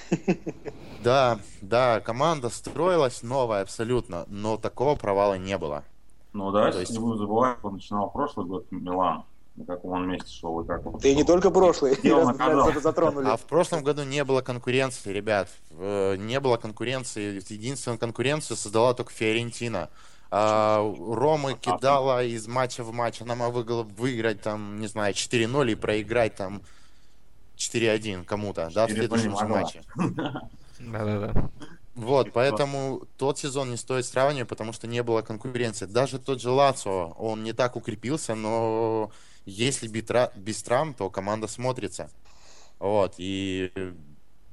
Да, 1.02 1.39
да, 1.62 2.02
команда 2.02 2.50
строилась 2.50 3.24
новая 3.24 3.62
абсолютно, 3.62 4.26
но 4.28 4.58
такого 4.58 4.95
провала 4.95 5.36
не 5.38 5.58
было. 5.58 5.86
Ну 6.33 6.51
да, 6.51 6.69
есть... 6.69 6.91
не 6.91 6.99
буду 6.99 7.17
забывать, 7.17 7.57
он 7.63 7.73
начинал 7.73 8.09
прошлый 8.09 8.45
год 8.45 8.71
Милан. 8.71 9.23
На 9.55 9.65
каком 9.65 9.91
он 9.91 10.07
месте 10.07 10.31
шел 10.31 10.61
и 10.61 10.65
как 10.65 10.85
он 10.85 10.97
Да 10.97 11.09
и 11.09 11.13
не 11.13 11.25
только 11.25 11.51
прошлый, 11.51 11.93
это 11.93 12.79
затронули. 12.79 13.27
А 13.27 13.35
в 13.35 13.41
прошлом 13.41 13.83
году 13.83 14.03
не 14.03 14.23
было 14.23 14.41
конкуренции, 14.41 15.11
ребят. 15.11 15.49
Не 15.77 16.39
было 16.39 16.55
конкуренции. 16.55 17.35
Единственную 17.53 17.99
конкуренцию 17.99 18.55
создала 18.55 18.93
только 18.93 19.11
Фиорентина. 19.11 19.89
А, 20.33 20.79
Рома 20.79 21.53
кидала 21.55 22.23
из 22.23 22.47
матча 22.47 22.85
в 22.85 22.93
матч. 22.93 23.21
Она 23.21 23.35
могла 23.35 23.83
выиграть 23.83 24.41
там, 24.41 24.79
не 24.79 24.87
знаю, 24.87 25.13
4-0 25.13 25.71
и 25.73 25.75
проиграть 25.75 26.35
там 26.35 26.61
4-1 27.57 28.23
кому-то, 28.23 28.71
да, 28.73 28.87
в 28.87 28.91
следующем 28.91 29.33
матче. 29.33 29.83
Да-да-да. 30.79 31.49
Вот, 31.95 32.32
поэтому 32.32 33.04
тот 33.17 33.38
сезон 33.38 33.71
не 33.71 33.77
стоит 33.77 34.06
сравнивать, 34.06 34.47
потому 34.47 34.71
что 34.71 34.88
не 34.88 35.04
было 35.04 35.21
конкуренции. 35.21 35.86
Даже 35.86 36.19
тот 36.19 36.41
же 36.41 36.49
Лацо, 36.49 37.13
он 37.17 37.43
не 37.43 37.54
так 37.54 37.75
укрепился, 37.75 38.34
но 38.34 39.12
если 39.45 39.88
без 39.88 40.63
травм, 40.63 40.93
то 40.93 41.10
команда 41.10 41.47
смотрится. 41.47 42.10
Вот, 42.80 43.15
и 43.17 43.71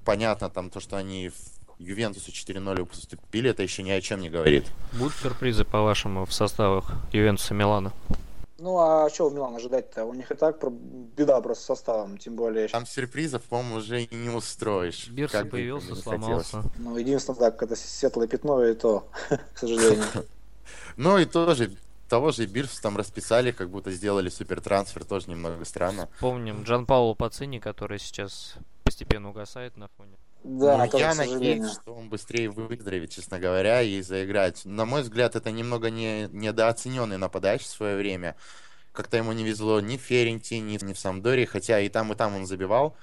понятно 0.05 0.51
там 0.51 0.68
то, 0.68 0.81
что 0.81 0.96
они 0.96 1.31
Ювентусу 1.79 2.33
4-0 2.33 2.90
уступили, 2.90 3.51
это 3.51 3.62
еще 3.62 3.85
ни 3.85 3.90
о 3.90 4.01
чем 4.01 4.20
не 4.20 4.31
говорит. 4.31 4.66
Будут 4.92 5.14
сюрпризы, 5.14 5.64
по-вашему, 5.64 6.27
в 6.27 6.33
составах 6.33 6.92
Ювентуса 7.12 7.55
Милана? 7.55 7.92
Ну, 8.59 8.77
а 8.79 9.09
что 9.09 9.29
у 9.29 9.31
Милана 9.31 9.57
ожидать-то? 9.57 10.05
У 10.05 10.14
них 10.14 10.33
и 10.33 10.35
так 10.35 10.59
беда 11.16 11.40
просто 11.40 11.62
с 11.62 11.66
составом, 11.66 12.18
тем 12.18 12.35
более... 12.35 12.66
Там 12.66 12.87
сюрпризов, 12.87 13.42
по-моему, 13.44 13.77
уже 13.77 14.03
и 14.03 14.14
не 14.14 14.31
устроишь. 14.31 15.09
Бирс 15.09 15.33
появился, 15.33 15.94
сломался. 15.94 16.62
Ну, 16.77 16.97
единственное, 16.97 17.38
так, 17.38 17.62
это 17.62 17.77
светлое 17.77 18.27
пятно, 18.27 18.64
и 18.64 18.75
то, 18.75 19.09
к 19.55 19.59
сожалению. 19.59 20.05
Ну, 20.99 21.16
и 21.16 21.25
тоже 21.25 21.71
того 22.09 22.31
же 22.31 22.47
Бирс 22.47 22.81
там 22.81 22.97
расписали, 22.97 23.53
как 23.53 23.71
будто 23.71 23.90
сделали 23.90 24.29
супер 24.29 24.61
трансфер, 24.61 25.05
тоже 25.05 25.31
немного 25.31 25.64
странно. 25.64 26.09
Помним 26.21 26.64
Джан 26.64 26.87
Пауло 26.87 27.14
Пацини, 27.14 27.61
который 27.61 27.99
сейчас 27.99 28.55
постепенно 28.83 29.31
угасает 29.31 29.77
на 29.77 29.88
фоне. 29.97 30.18
Да, 30.44 30.87
Но 30.92 30.98
я 30.98 31.14
надеюсь, 31.14 31.72
что 31.72 31.94
он 31.94 32.09
быстрее 32.09 32.48
выздоровеет, 32.48 33.11
честно 33.11 33.38
говоря, 33.38 33.83
и 33.83 34.01
заиграть. 34.03 34.64
На 34.64 34.85
мой 34.85 35.03
взгляд, 35.03 35.37
это 35.37 35.51
немного 35.51 35.90
не, 35.90 36.29
недооцененный 36.33 37.18
нападающий 37.18 37.66
в 37.66 37.70
свое 37.70 37.96
время. 37.96 38.37
Как-то 38.92 39.16
ему 39.16 39.33
не 39.33 39.44
везло 39.44 39.81
ни 39.81 39.96
в 39.96 40.01
Ференте, 40.01 40.61
ни, 40.61 40.83
ни 40.83 40.92
в 40.92 40.98
Самдоре, 40.98 41.44
хотя 41.46 41.81
и 41.81 41.88
там, 41.88 42.12
и 42.12 42.16
там 42.16 42.37
он 42.37 42.46
забивал. 42.46 42.94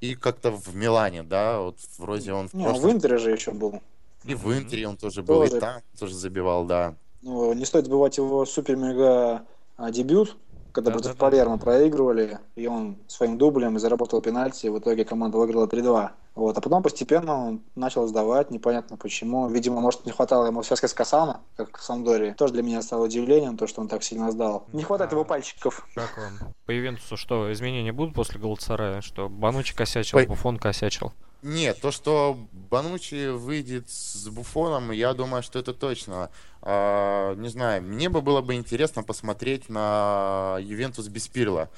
И 0.00 0.14
как-то 0.14 0.50
в 0.50 0.74
Милане, 0.74 1.22
да, 1.22 1.60
вот 1.60 1.78
вроде 1.98 2.32
он... 2.32 2.48
Не, 2.52 2.64
прошлом... 2.64 2.90
в 2.90 2.92
Интере 2.92 3.18
же 3.18 3.30
еще 3.30 3.52
был. 3.52 3.80
И 4.24 4.34
в 4.34 4.52
Интере 4.52 4.88
он 4.88 4.96
тоже 4.96 5.22
был, 5.22 5.42
тоже. 5.42 5.56
и 5.58 5.60
там 5.60 5.80
тоже 5.98 6.14
забивал, 6.14 6.64
да. 6.64 6.94
Ну, 7.22 7.52
не 7.52 7.64
стоит 7.64 7.84
забывать 7.86 8.16
его 8.16 8.44
супер-мега 8.44 9.46
а, 9.76 9.90
дебют, 9.90 10.36
когда 10.72 10.90
да, 10.90 10.98
против 10.98 11.12
да, 11.12 11.16
Палермо 11.16 11.56
да. 11.56 11.62
проигрывали, 11.62 12.38
и 12.54 12.66
он 12.66 12.98
своим 13.06 13.38
дублем 13.38 13.78
заработал 13.78 14.20
пенальти, 14.20 14.66
и 14.66 14.70
в 14.70 14.78
итоге 14.78 15.04
команда 15.04 15.38
выиграла 15.38 15.66
3-2. 15.66 16.10
Вот. 16.34 16.58
А 16.58 16.60
потом 16.60 16.82
постепенно 16.82 17.48
он 17.48 17.62
начал 17.76 18.06
сдавать, 18.08 18.50
непонятно 18.50 18.96
почему. 18.96 19.48
Видимо, 19.48 19.80
может, 19.80 20.04
не 20.04 20.12
хватало 20.12 20.46
ему 20.46 20.62
связки 20.62 20.86
с 20.86 20.92
Касана, 20.92 21.40
как 21.56 21.78
в 21.78 21.82
Самдоре. 21.82 22.34
Тоже 22.34 22.54
для 22.54 22.62
меня 22.62 22.82
стало 22.82 23.04
удивлением, 23.04 23.56
то, 23.56 23.66
что 23.66 23.80
он 23.80 23.88
так 23.88 24.02
сильно 24.02 24.30
сдал. 24.32 24.66
Не 24.72 24.82
хватает 24.82 25.12
а, 25.12 25.14
его 25.14 25.24
пальчиков. 25.24 25.86
Как 25.94 26.16
вам? 26.16 26.54
По 26.66 26.76
Ивентусу 26.76 27.16
что, 27.16 27.52
изменения 27.52 27.92
будут 27.92 28.14
после 28.14 28.40
Галатсарая? 28.40 29.00
Что 29.00 29.28
Банучи 29.28 29.74
косячил, 29.76 30.18
По... 30.18 30.26
Буфон 30.26 30.58
косячил? 30.58 31.12
Нет, 31.42 31.80
то, 31.80 31.90
что 31.90 32.38
Банучи 32.52 33.28
выйдет 33.28 33.90
с 33.90 34.28
Буфоном, 34.28 34.90
я 34.90 35.12
думаю, 35.12 35.42
что 35.42 35.58
это 35.58 35.74
точно. 35.74 36.30
А, 36.62 37.34
не 37.34 37.48
знаю, 37.48 37.82
мне 37.82 38.08
бы 38.08 38.22
было 38.22 38.40
бы 38.40 38.54
интересно 38.54 39.02
посмотреть 39.02 39.68
на 39.68 40.56
Ювентус 40.60 41.06
без 41.08 41.28
Пирла, 41.28 41.68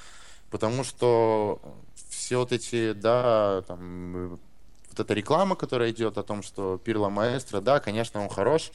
потому 0.49 0.83
что 0.83 1.61
все 2.09 2.37
вот 2.37 2.53
эти, 2.53 2.93
да, 2.93 3.61
там, 3.67 4.39
вот 4.97 5.05
эта 5.05 5.13
реклама, 5.13 5.55
которая 5.55 5.91
идет 5.91 6.17
о 6.17 6.23
том, 6.23 6.41
что 6.41 6.77
Пирло 6.83 7.09
маэстро, 7.09 7.61
да, 7.61 7.79
конечно, 7.79 8.21
он 8.21 8.29
хорош, 8.29 8.71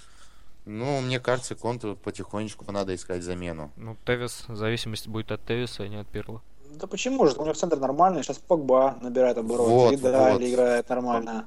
ну, 0.64 1.00
мне 1.00 1.18
кажется, 1.18 1.54
Конту 1.54 1.96
потихонечку 1.96 2.70
надо 2.70 2.94
искать 2.94 3.22
замену. 3.22 3.70
Ну, 3.76 3.96
Тевис, 4.06 4.44
зависимость 4.48 5.08
будет 5.08 5.32
от 5.32 5.44
Тевиса, 5.44 5.82
а 5.82 5.88
не 5.88 5.96
от 5.96 6.06
Пирла. 6.06 6.40
Да 6.74 6.87
почему 6.87 7.26
же? 7.26 7.37
У 7.37 7.42
него 7.42 7.54
центр 7.54 7.78
нормальный. 7.78 8.22
Сейчас 8.22 8.38
Погба 8.38 8.96
набирает 9.00 9.37
обороты. 9.37 9.70
Вот, 9.70 9.92
Видали 9.92 10.32
вот. 10.32 10.42
играет 10.42 10.88
нормально. 10.88 11.46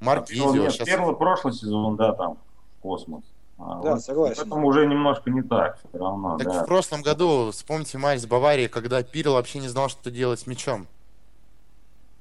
Марк 0.00 0.30
Видео. 0.30 0.70
Сейчас... 0.70 0.86
Первый 0.86 1.16
прошлый 1.16 1.52
сезон, 1.52 1.96
да, 1.96 2.12
там, 2.12 2.38
космос. 2.80 3.24
А, 3.58 3.80
да, 3.82 3.90
вот 3.92 4.02
согласен. 4.02 4.36
Поэтому 4.36 4.66
уже 4.68 4.86
немножко 4.86 5.30
не 5.30 5.42
так 5.42 5.78
все 5.78 5.98
равно. 5.98 6.38
Так 6.38 6.46
да. 6.46 6.62
в 6.62 6.66
прошлом 6.66 7.02
году, 7.02 7.50
вспомните 7.50 7.98
матч 7.98 8.20
с 8.20 8.26
Баварией, 8.26 8.68
когда 8.68 9.02
Пирл 9.02 9.34
вообще 9.34 9.58
не 9.58 9.68
знал, 9.68 9.88
что 9.88 10.10
делать 10.10 10.40
с 10.40 10.46
мячом. 10.46 10.86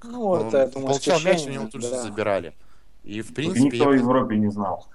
Ну, 0.03 0.21
вот, 0.27 0.47
это, 0.47 0.57
я 0.57 0.67
думаю, 0.67 0.89
Получал 0.89 1.19
мяч, 1.21 1.45
у 1.45 1.49
него 1.49 1.67
тут 1.67 1.81
да. 1.81 1.89
же 1.89 1.97
забирали. 2.01 2.53
И, 3.03 3.21
в 3.21 3.33
принципе... 3.33 3.61
Никто 3.61 3.91
я... 3.93 3.99
в 3.99 4.01
Европе 4.01 4.37
не 4.37 4.49
знал. 4.49 4.87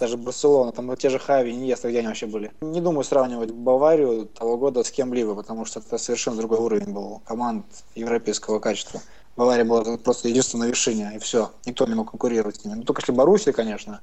Даже 0.00 0.16
Барселона, 0.16 0.72
там 0.72 0.94
те 0.96 1.08
же 1.08 1.18
Хави, 1.18 1.52
Иньеста, 1.52 1.88
где 1.88 2.00
они 2.00 2.08
вообще 2.08 2.26
были. 2.26 2.52
Не 2.60 2.80
думаю 2.80 3.04
сравнивать 3.04 3.50
Баварию 3.52 4.26
того 4.26 4.58
года 4.58 4.84
с 4.84 4.90
кем-либо, 4.90 5.34
потому 5.34 5.64
что 5.64 5.80
это 5.80 5.98
совершенно 5.98 6.36
другой 6.36 6.58
уровень 6.58 6.92
был 6.92 7.22
команд 7.24 7.64
европейского 7.94 8.58
качества. 8.58 9.00
Бавария 9.36 9.64
была 9.64 9.96
просто 9.98 10.28
единственная 10.28 10.63
на 10.63 10.68
вершине, 10.68 11.12
и 11.14 11.18
все. 11.18 11.52
Никто 11.64 11.86
не 11.86 11.94
мог 11.94 12.10
конкурировать 12.10 12.56
с 12.56 12.64
ними. 12.64 12.74
Ну, 12.74 12.82
только 12.82 13.02
если 13.02 13.12
Боруссия, 13.12 13.52
конечно, 13.52 14.00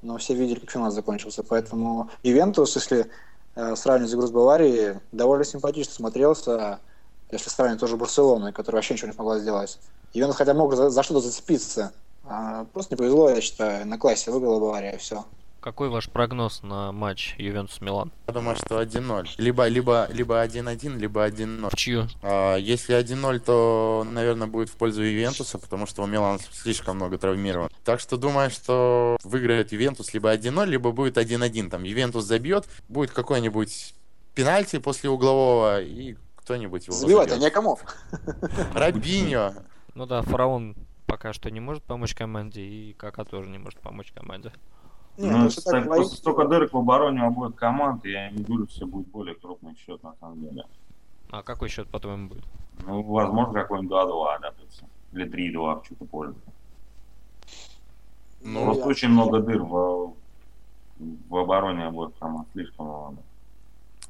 но 0.00 0.16
все 0.16 0.34
видели, 0.34 0.60
как 0.60 0.70
финал 0.70 0.90
закончился. 0.90 1.42
Поэтому 1.42 2.08
Ювентус, 2.22 2.74
если 2.74 3.06
э, 3.54 3.76
сравнивать 3.76 4.14
игру 4.14 4.26
с 4.26 4.30
Баварией, 4.30 4.98
довольно 5.12 5.44
симпатично 5.44 5.92
смотрелся, 5.92 6.80
если 7.32 7.48
сравнивать 7.48 7.80
тоже 7.80 7.96
Барселоной, 7.96 8.52
которая 8.52 8.78
вообще 8.78 8.94
ничего 8.94 9.08
не 9.08 9.14
смогла 9.14 9.38
сделать. 9.38 9.78
Ивентус 10.12 10.36
хотя 10.36 10.54
мог 10.54 10.74
за, 10.74 10.90
за 10.90 11.02
что-то 11.02 11.20
зацепиться, 11.20 11.92
а, 12.24 12.66
просто 12.72 12.94
не 12.94 12.98
повезло, 12.98 13.30
я 13.30 13.40
считаю. 13.40 13.86
На 13.86 13.98
классе 13.98 14.30
выиграла 14.30 14.60
Бавария, 14.60 14.92
и 14.92 14.98
все. 14.98 15.24
Какой 15.60 15.88
ваш 15.90 16.10
прогноз 16.10 16.64
на 16.64 16.90
матч 16.90 17.36
Ювентус-Милан? 17.38 18.10
Я 18.26 18.34
думаю, 18.34 18.56
что 18.56 18.82
1-0. 18.82 19.28
Либо, 19.38 19.68
либо, 19.68 20.08
либо 20.10 20.44
1-1, 20.44 20.98
либо 20.98 21.24
1-0. 21.24 21.70
В 21.70 21.76
чью? 21.76 22.08
А, 22.20 22.56
если 22.56 22.98
1-0, 22.98 23.38
то, 23.38 24.04
наверное, 24.10 24.48
будет 24.48 24.70
в 24.70 24.72
пользу 24.72 25.02
Ювентуса, 25.02 25.58
потому 25.58 25.86
что 25.86 26.02
у 26.02 26.06
Милана 26.06 26.40
слишком 26.50 26.96
много 26.96 27.16
травмирован. 27.16 27.70
Так 27.84 28.00
что 28.00 28.16
думаю, 28.16 28.50
что 28.50 29.16
выиграет 29.22 29.70
Ювентус 29.70 30.12
либо 30.12 30.34
1-0, 30.34 30.66
либо 30.66 30.90
будет 30.90 31.16
1-1. 31.16 31.70
Там 31.70 31.84
Ювентус 31.84 32.24
забьет, 32.24 32.66
будет 32.88 33.12
какой-нибудь 33.12 33.94
пенальти 34.34 34.78
после 34.78 35.10
углового, 35.10 35.80
и 35.80 36.16
кто-нибудь 36.42 36.86
его 36.86 36.96
Забивать-то 36.96 37.34
забьет. 37.36 37.50
некому. 37.50 37.78
Робиньо. 38.74 39.52
Ну 39.94 40.06
да, 40.06 40.22
фараон 40.22 40.74
пока 41.06 41.32
что 41.32 41.50
не 41.50 41.60
может 41.60 41.82
помочь 41.84 42.14
команде, 42.14 42.62
и 42.62 42.92
Кака 42.94 43.24
тоже 43.24 43.48
не 43.50 43.58
может 43.58 43.78
помочь 43.80 44.12
команде. 44.12 44.52
Не, 45.18 45.30
Ну, 45.30 45.48
так 45.48 45.50
кстати, 45.50 46.04
столько 46.14 46.46
дырок 46.48 46.72
в 46.72 46.78
обороне 46.78 47.22
у 47.22 47.26
обоих 47.26 47.54
команд, 47.54 48.04
я 48.06 48.30
не 48.30 48.42
думаю, 48.42 48.66
что 48.68 48.86
будет 48.86 49.08
более 49.08 49.34
крупный 49.34 49.76
счет 49.76 50.02
на 50.02 50.14
самом 50.20 50.40
деле. 50.40 50.64
А 51.30 51.42
какой 51.42 51.68
счет, 51.68 51.88
по-твоему, 51.88 52.28
будет? 52.28 52.44
Ну, 52.86 53.02
возможно, 53.02 53.52
какой-нибудь 53.60 53.92
2-2, 53.92 54.38
допустим. 54.40 54.86
Или 55.12 55.26
3-2 55.26 55.80
в 55.80 55.86
чью-то 55.86 56.04
пользу. 56.06 56.36
Ну, 58.40 58.64
Просто 58.64 58.82
я- 58.82 58.88
очень 58.88 59.08
много 59.10 59.40
дыр 59.40 59.62
в, 59.62 60.14
в 61.28 61.36
обороне 61.36 61.84
обоих 61.86 62.12
команд. 62.18 62.48
Слишком 62.52 62.86
много. 62.86 63.16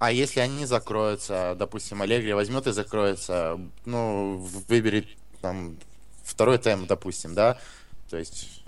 А 0.02 0.10
если 0.10 0.40
они 0.40 0.64
закроются, 0.66 1.54
допустим, 1.56 2.02
Аллегри 2.02 2.32
возьмет 2.32 2.66
и 2.66 2.72
закроется, 2.72 3.60
ну, 3.84 4.36
выберет 4.66 5.06
там 5.40 5.76
второй 6.24 6.58
тайм, 6.58 6.86
допустим, 6.88 7.34
да, 7.34 7.56
то 8.10 8.16
есть 8.16 8.64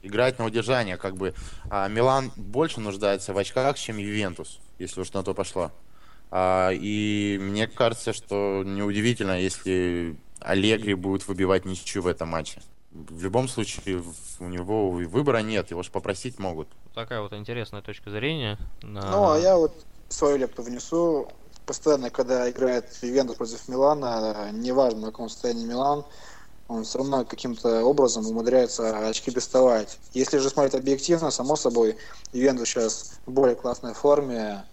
играть 0.00 0.38
на 0.38 0.46
удержание, 0.46 0.96
как 0.96 1.18
бы. 1.18 1.34
А 1.68 1.86
Милан 1.88 2.32
больше 2.34 2.80
нуждается 2.80 3.34
в 3.34 3.36
очках, 3.36 3.78
чем 3.78 3.98
Ювентус, 3.98 4.58
если 4.78 5.02
уж 5.02 5.12
на 5.12 5.22
то 5.22 5.34
пошло. 5.34 5.70
А, 6.30 6.70
и 6.72 7.36
мне 7.38 7.66
кажется, 7.66 8.14
что 8.14 8.62
неудивительно, 8.64 9.38
если 9.38 10.16
Аллегри 10.40 10.94
будет 10.94 11.28
выбивать 11.28 11.66
ничью 11.66 12.00
в 12.00 12.06
этом 12.06 12.30
матче. 12.30 12.62
В 12.90 13.22
любом 13.22 13.48
случае, 13.48 14.02
у 14.38 14.48
него 14.48 14.90
выбора 14.90 15.42
нет, 15.42 15.72
его 15.72 15.82
же 15.82 15.90
попросить 15.90 16.38
могут. 16.38 16.68
Такая 16.94 17.20
вот 17.20 17.34
интересная 17.34 17.82
точка 17.82 18.10
зрения. 18.10 18.56
На... 18.80 19.10
Ну, 19.10 19.30
а 19.30 19.38
я 19.38 19.58
вот 19.58 19.74
свою 20.12 20.36
лепту 20.36 20.62
внесу. 20.62 21.28
Постоянно, 21.66 22.10
когда 22.10 22.50
играет 22.50 22.86
Ювентус 23.02 23.36
против 23.36 23.68
Милана, 23.68 24.50
неважно, 24.52 25.02
в 25.02 25.10
каком 25.10 25.28
состоянии 25.28 25.64
Милан, 25.64 26.04
он 26.68 26.84
все 26.84 26.98
равно 26.98 27.24
каким-то 27.24 27.84
образом 27.84 28.26
умудряется 28.26 29.08
очки 29.08 29.30
доставать. 29.30 29.98
Если 30.12 30.38
же 30.38 30.50
смотреть 30.50 30.74
объективно, 30.74 31.30
само 31.30 31.56
собой, 31.56 31.96
Ювентус 32.32 32.68
сейчас 32.68 33.12
в 33.26 33.32
более 33.32 33.56
классной 33.56 33.94
форме. 33.94 34.64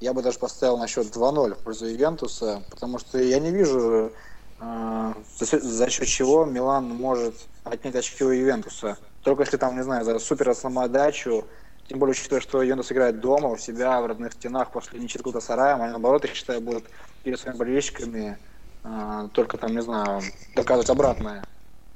Я 0.00 0.12
бы 0.12 0.22
даже 0.22 0.38
поставил 0.38 0.76
на 0.76 0.86
счет 0.86 1.06
2-0 1.06 1.54
в 1.54 1.58
пользу 1.58 1.86
Ювентуса, 1.86 2.62
потому 2.70 2.98
что 2.98 3.18
я 3.18 3.38
не 3.38 3.50
вижу, 3.50 4.12
э, 4.60 5.12
за, 5.38 5.90
счет, 5.90 6.06
чего 6.06 6.44
Милан 6.44 6.88
может 6.88 7.34
отнять 7.64 7.94
очки 7.94 8.24
у 8.24 8.30
Ювентуса. 8.30 8.98
Только 9.22 9.42
если 9.42 9.56
там, 9.56 9.76
не 9.76 9.82
знаю, 9.82 10.04
за 10.04 10.18
супер 10.18 10.54
самоотдачу, 10.54 11.44
тем 11.88 11.98
более, 11.98 12.12
учитывая, 12.12 12.40
что 12.40 12.62
Ювентус 12.62 12.90
играет 12.92 13.20
дома, 13.20 13.48
у 13.48 13.56
себя, 13.56 14.00
в 14.00 14.06
родных 14.06 14.32
стенах, 14.32 14.70
после 14.70 14.98
ничьи 14.98 15.20
с 15.22 15.44
Сараем, 15.44 15.82
они, 15.82 15.90
наоборот, 15.90 16.24
я 16.24 16.34
считаю, 16.34 16.60
будут 16.60 16.84
перед 17.22 17.38
своими 17.38 17.58
болельщиками 17.58 18.38
э, 18.84 19.28
только 19.32 19.58
там, 19.58 19.72
не 19.72 19.82
знаю, 19.82 20.22
доказывать 20.54 20.90
обратное. 20.90 21.44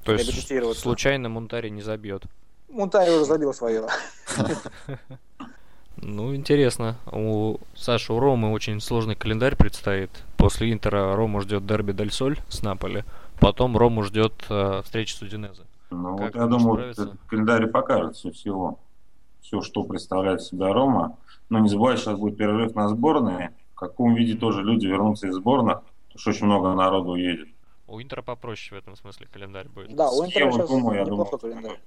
То 0.04 0.12
есть 0.12 0.78
случайно 0.78 1.28
Мунтари 1.28 1.68
не 1.68 1.82
забьет. 1.82 2.24
Мунтари 2.68 3.10
уже 3.10 3.24
забил 3.24 3.54
свое. 3.54 3.86
Ну, 6.00 6.32
интересно. 6.32 6.96
У 7.10 7.56
Саши, 7.74 8.12
у 8.12 8.20
Ромы 8.20 8.52
очень 8.52 8.80
сложный 8.80 9.16
календарь 9.16 9.56
предстоит. 9.56 10.10
После 10.36 10.72
Интера 10.72 11.16
Рому 11.16 11.40
ждет 11.40 11.66
дерби 11.66 11.90
Дель 11.90 12.12
Соль 12.12 12.38
с 12.48 12.62
Наполи. 12.62 13.02
Потом 13.40 13.76
Рому 13.76 14.04
ждет 14.04 14.32
э, 14.48 14.82
встреча 14.84 15.16
с 15.16 15.22
Удинезе. 15.22 15.62
Ну, 15.90 16.16
Как 16.16 16.34
вот 16.34 16.40
я 16.40 16.46
думаю, 16.46 16.94
календарь 17.26 17.66
покажет 17.66 18.14
все 18.14 18.30
всего. 18.30 18.78
Все, 19.40 19.60
что 19.62 19.82
представляет 19.84 20.42
себя 20.42 20.72
Рома. 20.72 21.16
Но 21.48 21.58
не 21.58 21.68
забывай, 21.68 21.96
сейчас 21.96 22.18
будет 22.18 22.36
перерыв 22.36 22.74
на 22.74 22.88
сборные. 22.88 23.54
В 23.74 23.78
каком 23.78 24.14
виде 24.14 24.36
тоже 24.36 24.62
люди 24.62 24.86
вернутся 24.86 25.28
из 25.28 25.34
сборных, 25.34 25.82
потому 26.08 26.18
что 26.18 26.30
очень 26.30 26.46
много 26.46 26.74
народу 26.74 27.12
уедет. 27.12 27.48
У 27.86 28.00
Интера 28.02 28.22
попроще 28.22 28.78
в 28.78 28.82
этом 28.82 28.96
смысле 28.96 29.28
календарь 29.32 29.68
будет. 29.68 29.94
Да, 29.94 30.10
у 30.10 30.24
С 30.24 30.26
Интера 30.26 30.50
сейчас 30.52 30.68
думаю, 30.68 30.98
я 30.98 31.04
думаю, 31.04 31.26
календарь. 31.26 31.80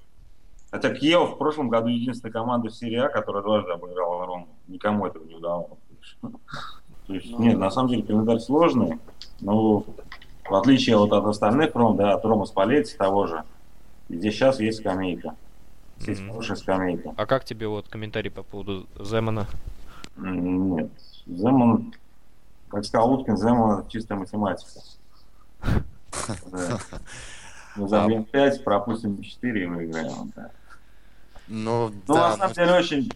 Хотя 0.72 0.96
Киев 0.96 1.32
в 1.32 1.38
прошлом 1.38 1.68
году 1.70 1.90
единственная 1.90 2.32
команда 2.32 2.70
в 2.70 2.74
серии 2.76 2.98
А, 2.98 3.10
которая 3.10 3.44
дважды 3.44 3.72
обыграла 3.72 4.26
Рому. 4.26 4.48
Никому 4.68 5.06
этого 5.06 5.26
не 5.26 5.36
удавалось. 5.36 5.78
То 7.08 7.14
есть, 7.14 7.30
Ну, 7.30 7.40
нет, 7.44 7.60
на 7.60 7.70
самом 7.70 7.90
деле 7.90 8.04
календарь 8.04 8.40
сложный, 8.40 9.00
но 9.42 9.84
в 10.50 10.56
отличие 10.56 10.98
вот 10.98 11.12
от 11.12 11.26
остальных 11.26 11.76
Ром, 11.76 11.98
да, 11.98 12.14
от 12.14 12.24
Рома 12.24 12.46
Спалетти 12.46 12.96
того 12.98 13.28
же, 13.28 13.44
здесь 14.08 14.34
сейчас 14.34 14.60
есть 14.60 14.80
скамейка. 14.80 15.36
Есть 16.08 16.22
Мгм. 16.22 16.32
хорошая 16.32 16.58
скамейка. 16.58 17.14
А 17.16 17.26
как 17.26 17.46
тебе 17.46 17.68
вот 17.68 17.88
комментарий 17.88 18.32
по 18.32 18.44
поводу 18.44 18.88
Земана? 19.00 19.48
Нет. 20.18 20.90
Земан, 21.28 21.94
как 22.70 22.86
сказал 22.86 23.14
Уткин, 23.14 23.38
Земан 23.38 23.88
чистая 23.88 24.18
математика. 24.18 24.70
Мы 27.76 27.88
забьем 27.88 28.26
5, 28.26 28.64
пропустим 28.64 29.22
4 29.22 29.64
и 29.64 29.66
выиграем. 29.66 30.32
Да. 30.36 30.50
Ну, 31.48 31.92
Ну, 32.08 32.14
на 32.16 32.34
самом 32.36 32.50
ну, 32.50 32.54
деле, 32.56 32.74
очень, 32.74 33.12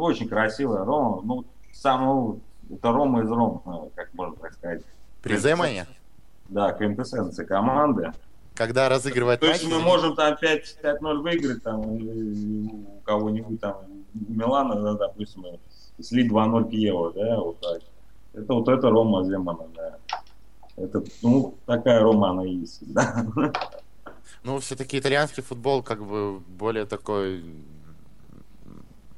очень 0.00 0.28
красивая 0.28 0.84
Рома. 0.84 1.20
Ну, 1.22 1.44
самого, 1.72 2.38
это 2.70 2.92
Рома 2.92 3.22
из 3.22 3.28
Рома, 3.30 3.88
как 3.94 4.12
можно 4.14 4.36
так 4.36 4.52
сказать. 4.54 4.82
при 5.22 5.36
Земане, 5.36 5.86
Да, 6.48 6.72
квинтэссенция 6.72 7.44
команды. 7.46 8.12
Когда 8.60 8.90
разыгрывает 8.90 9.40
То 9.40 9.46
есть 9.46 9.66
мы 9.66 9.80
можем 9.80 10.14
там 10.14 10.36
5 10.36 10.80
5-0 10.82 11.22
выиграть 11.22 11.62
там, 11.62 11.80
у 11.80 13.00
кого-нибудь 13.06 13.58
там, 13.58 13.76
у 14.28 14.32
Милана, 14.34 14.74
да, 14.82 14.92
допустим, 15.06 15.46
слить 15.98 16.30
2-0 16.30 16.70
Киева, 16.70 17.10
да, 17.14 17.40
вот 17.40 17.58
так. 17.60 17.80
Это 18.34 18.52
вот 18.52 18.68
это 18.68 18.90
Рома 18.90 19.24
Земана, 19.24 19.66
да. 19.74 19.96
Это, 20.76 21.02
ну, 21.22 21.54
такая 21.64 22.00
Рома 22.00 22.32
она 22.32 22.44
и 22.44 22.56
есть, 22.56 22.80
да. 22.92 23.26
Ну, 24.42 24.58
все-таки 24.58 24.98
итальянский 24.98 25.42
футбол 25.42 25.82
как 25.82 26.04
бы 26.04 26.40
более 26.40 26.84
такой, 26.84 27.42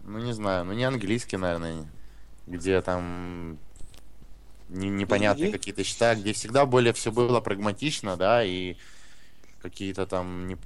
ну 0.04 0.18
не 0.18 0.34
знаю, 0.34 0.64
ну 0.64 0.72
не 0.72 0.84
английский, 0.84 1.36
наверное, 1.36 1.84
где 2.46 2.80
там 2.80 3.58
не- 4.68 4.88
непонятные 4.88 5.50
какие-то 5.50 5.82
счета, 5.82 6.14
где 6.14 6.32
всегда 6.32 6.64
более 6.64 6.92
все 6.92 7.10
было 7.10 7.40
прагматично, 7.40 8.16
да, 8.16 8.44
и 8.44 8.76
какие-то 9.62 10.06
там 10.06 10.48
не- 10.48 10.58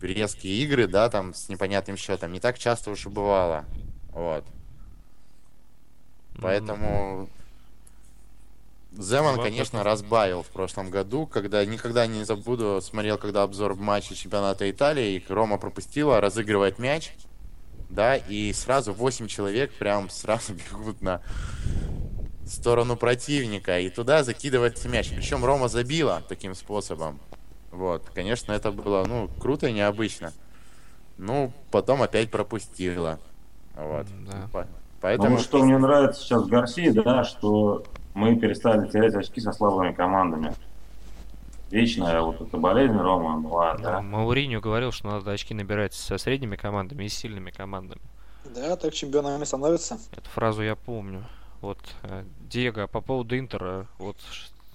резкие 0.00 0.62
игры, 0.62 0.86
да, 0.86 1.08
там 1.10 1.34
с 1.34 1.48
непонятным 1.48 1.96
счетом. 1.96 2.32
Не 2.32 2.40
так 2.40 2.58
часто 2.58 2.90
уж 2.90 3.06
и 3.06 3.08
бывало. 3.08 3.64
Вот. 4.12 4.44
Поэтому 6.40 7.28
Земан, 8.92 9.40
конечно, 9.40 9.84
разбавил 9.84 10.42
в 10.42 10.48
прошлом 10.48 10.90
году, 10.90 11.26
когда 11.26 11.64
никогда 11.64 12.06
не 12.06 12.24
забуду, 12.24 12.80
смотрел, 12.82 13.18
когда 13.18 13.42
обзор 13.44 13.76
матча 13.76 14.16
чемпионата 14.16 14.68
Италии, 14.68 15.14
и 15.14 15.32
Рома 15.32 15.58
пропустила, 15.58 16.20
разыгрывает 16.20 16.78
мяч, 16.78 17.12
да, 17.88 18.16
и 18.16 18.52
сразу 18.52 18.92
8 18.92 19.28
человек 19.28 19.72
прям 19.74 20.10
сразу 20.10 20.54
бегут 20.72 21.02
на 21.02 21.22
сторону 22.46 22.96
противника, 22.96 23.78
и 23.78 23.90
туда 23.90 24.24
закидывается 24.24 24.88
мяч. 24.88 25.10
Причем 25.10 25.44
Рома 25.44 25.68
забила 25.68 26.22
таким 26.28 26.56
способом. 26.56 27.20
Вот, 27.70 28.02
конечно, 28.14 28.52
это 28.52 28.72
было, 28.72 29.04
ну, 29.06 29.28
круто 29.40 29.68
и 29.68 29.72
необычно. 29.72 30.32
Ну, 31.18 31.52
потом 31.70 32.02
опять 32.02 32.30
пропустила. 32.30 33.18
Вот. 33.76 34.06
Да. 34.26 34.48
По- 34.52 34.62
Ну, 34.64 34.66
Поэтому... 35.00 35.30
вот 35.36 35.40
что 35.40 35.62
мне 35.64 35.78
нравится 35.78 36.20
сейчас 36.20 36.42
в 36.42 36.48
Гарсии, 36.48 36.90
да, 36.90 37.24
что 37.24 37.84
мы 38.14 38.36
перестали 38.36 38.86
терять 38.88 39.14
очки 39.14 39.40
со 39.40 39.52
слабыми 39.52 39.92
командами. 39.92 40.54
Вечная 41.70 42.20
вот 42.20 42.40
эта 42.40 42.56
болезнь 42.56 42.96
Рома 42.96 43.38
была, 43.40 43.74
Да, 43.76 43.82
да. 43.82 44.00
Мауриньо 44.02 44.60
говорил, 44.60 44.90
что 44.92 45.06
надо 45.08 45.30
очки 45.30 45.54
набирать 45.54 45.94
со 45.94 46.18
средними 46.18 46.56
командами 46.56 47.04
и 47.04 47.08
сильными 47.08 47.50
командами. 47.50 48.00
Да, 48.44 48.74
так 48.76 48.92
чемпионами 48.92 49.44
становятся. 49.44 49.98
Эту 50.12 50.28
фразу 50.30 50.62
я 50.62 50.74
помню. 50.74 51.24
Вот, 51.60 51.78
э, 52.02 52.24
Диего, 52.40 52.86
по 52.88 53.00
поводу 53.00 53.38
Интера, 53.38 53.86
вот 53.98 54.16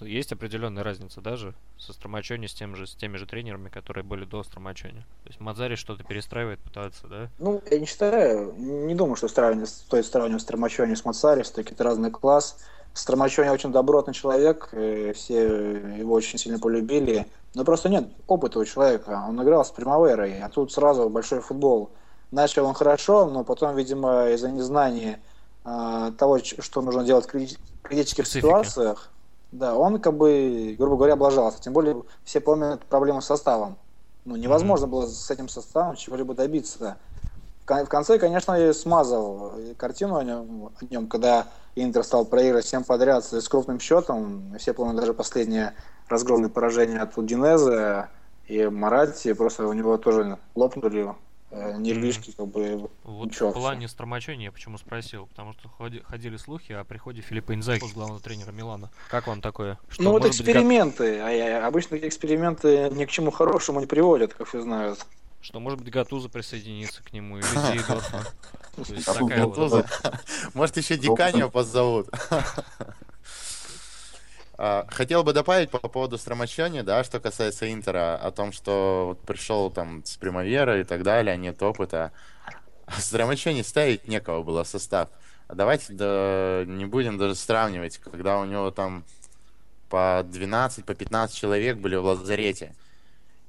есть 0.01 0.31
определенная 0.31 0.83
разница 0.83 1.21
даже 1.21 1.53
со 1.77 1.93
Стромачони, 1.93 2.47
с, 2.47 2.53
тем 2.53 2.75
же, 2.75 2.85
с 2.85 2.95
теми 2.95 3.17
же 3.17 3.25
тренерами, 3.25 3.69
которые 3.69 4.03
были 4.03 4.25
до 4.25 4.43
Стромачони. 4.43 5.05
То 5.23 5.27
есть 5.27 5.39
Мазари 5.39 5.75
что-то 5.75 6.03
перестраивает, 6.03 6.59
пытается, 6.59 7.07
да? 7.07 7.29
Ну, 7.39 7.61
я 7.71 7.79
не 7.79 7.85
считаю, 7.85 8.53
не 8.57 8.95
думаю, 8.95 9.15
что 9.15 9.27
сравнивать, 9.27 9.69
стоит 9.69 10.05
сравнивать 10.05 10.41
Стромачони 10.41 10.95
с 10.95 11.05
Мацари, 11.05 11.43
все-таки 11.43 11.73
это 11.73 11.83
разный 11.83 12.11
класс. 12.11 12.57
Стромачони 12.93 13.49
очень 13.49 13.71
добротный 13.71 14.13
человек, 14.13 14.69
и 14.73 15.11
все 15.13 15.43
его 15.97 16.13
очень 16.13 16.39
сильно 16.39 16.59
полюбили, 16.59 17.27
но 17.53 17.63
просто 17.63 17.89
нет 17.89 18.07
опыта 18.27 18.59
у 18.59 18.65
человека. 18.65 19.25
Он 19.27 19.41
играл 19.43 19.65
с 19.65 19.71
Примаверой, 19.71 20.39
а 20.41 20.49
тут 20.49 20.71
сразу 20.71 21.09
большой 21.09 21.41
футбол. 21.41 21.91
начал 22.31 22.65
он 22.65 22.73
хорошо, 22.73 23.25
но 23.29 23.43
потом, 23.43 23.75
видимо, 23.75 24.29
из-за 24.29 24.49
незнания 24.49 25.19
э, 25.63 26.11
того, 26.17 26.39
что 26.39 26.81
нужно 26.81 27.03
делать 27.03 27.25
в 27.25 27.29
критических 27.29 28.25
Специфики. 28.25 28.45
ситуациях, 28.45 29.11
да, 29.51 29.75
он 29.75 29.99
как 29.99 30.15
бы, 30.17 30.75
грубо 30.77 30.97
говоря, 30.97 31.13
облажался. 31.13 31.61
Тем 31.61 31.73
более 31.73 32.03
все 32.23 32.39
помнят 32.39 32.85
проблему 32.85 33.21
с 33.21 33.25
составом. 33.25 33.77
Ну, 34.25 34.35
невозможно 34.35 34.85
mm-hmm. 34.85 34.89
было 34.89 35.05
с 35.07 35.29
этим 35.29 35.49
составом 35.49 35.95
чего-либо 35.95 36.33
добиться. 36.33 36.97
В 37.67 37.85
конце, 37.85 38.19
конечно, 38.19 38.53
я 38.53 38.73
смазал 38.73 39.53
картину 39.77 40.17
о 40.17 40.23
нем, 40.23 40.71
о 40.79 40.85
нем, 40.85 41.07
когда 41.07 41.47
Интер 41.75 42.03
стал 42.03 42.25
проигрывать 42.25 42.65
всем 42.65 42.83
подряд 42.83 43.25
с 43.25 43.49
крупным 43.49 43.79
счетом. 43.79 44.55
Все 44.59 44.73
помнят 44.73 44.95
даже 44.97 45.13
последнее 45.13 45.73
разгромное 46.07 46.49
поражение 46.49 46.99
от 46.99 47.17
Удинеза 47.17 48.09
и 48.47 48.67
Марати. 48.67 49.33
Просто 49.33 49.67
у 49.67 49.73
него 49.73 49.97
тоже 49.97 50.37
лопнули 50.53 51.13
э, 51.55 51.77
нервишки, 51.77 52.31
как 52.31 52.47
бы. 52.47 52.89
Вот 53.03 53.27
ничего, 53.27 53.51
в 53.51 53.53
плане 53.53 53.87
Стромачони 53.87 54.43
я 54.43 54.51
почему 54.51 54.77
спросил, 54.77 55.27
потому 55.27 55.53
что 55.53 55.69
ходили 55.69 56.37
слухи 56.37 56.73
о 56.73 56.83
приходе 56.83 57.21
Филиппа 57.21 57.53
Инзаги, 57.53 57.85
главного 57.93 58.19
тренера 58.19 58.51
Милана. 58.51 58.89
Как 59.09 59.27
вам 59.27 59.41
такое? 59.41 59.79
Что, 59.89 60.03
ну 60.03 60.11
вот 60.11 60.25
эксперименты, 60.25 61.11
быть, 61.11 61.19
как... 61.19 61.63
а 61.63 61.67
обычно 61.67 61.95
эти 61.95 62.07
эксперименты 62.07 62.89
ни 62.91 63.05
к 63.05 63.09
чему 63.09 63.31
хорошему 63.31 63.79
не 63.79 63.85
приводят, 63.85 64.33
как 64.33 64.47
все 64.47 64.61
знают. 64.61 65.05
Что 65.41 65.59
может 65.59 65.79
быть 65.79 65.91
Гатуза 65.91 66.27
присоединиться 66.27 67.03
к 67.03 67.13
нему 67.13 67.37
или 67.37 67.45
Зейдорфа. 67.45 68.25
Может 70.53 70.77
еще 70.77 70.97
Диканио 70.97 71.49
позовут. 71.49 72.09
А, 74.57 74.87
хотел 74.89 75.23
бы 75.23 75.33
добавить 75.33 75.69
по 75.69 75.79
поводу 75.79 76.17
Стромачони, 76.17 76.81
да, 76.81 77.03
что 77.03 77.19
касается 77.19 77.71
Интера, 77.71 78.15
о 78.15 78.31
том, 78.31 78.51
что 78.51 79.05
вот 79.07 79.21
пришел 79.21 79.69
там 79.69 80.03
с 80.05 80.15
Примавера 80.17 80.79
и 80.79 80.83
так 80.83 81.03
далее, 81.03 81.35
нет 81.37 81.61
опыта. 81.61 82.11
А 82.85 82.99
Стромачони 82.99 83.63
ставить 83.63 84.07
некого 84.07 84.43
было 84.43 84.63
состав. 84.63 85.09
Давайте 85.49 85.93
да, 85.93 86.63
не 86.65 86.85
будем 86.85 87.17
даже 87.17 87.35
сравнивать, 87.35 87.97
когда 87.97 88.39
у 88.39 88.45
него 88.45 88.71
там 88.71 89.03
по 89.89 90.25
12, 90.25 90.85
по 90.85 90.95
15 90.95 91.35
человек 91.35 91.77
были 91.77 91.95
в 91.95 92.05
лазарете. 92.05 92.73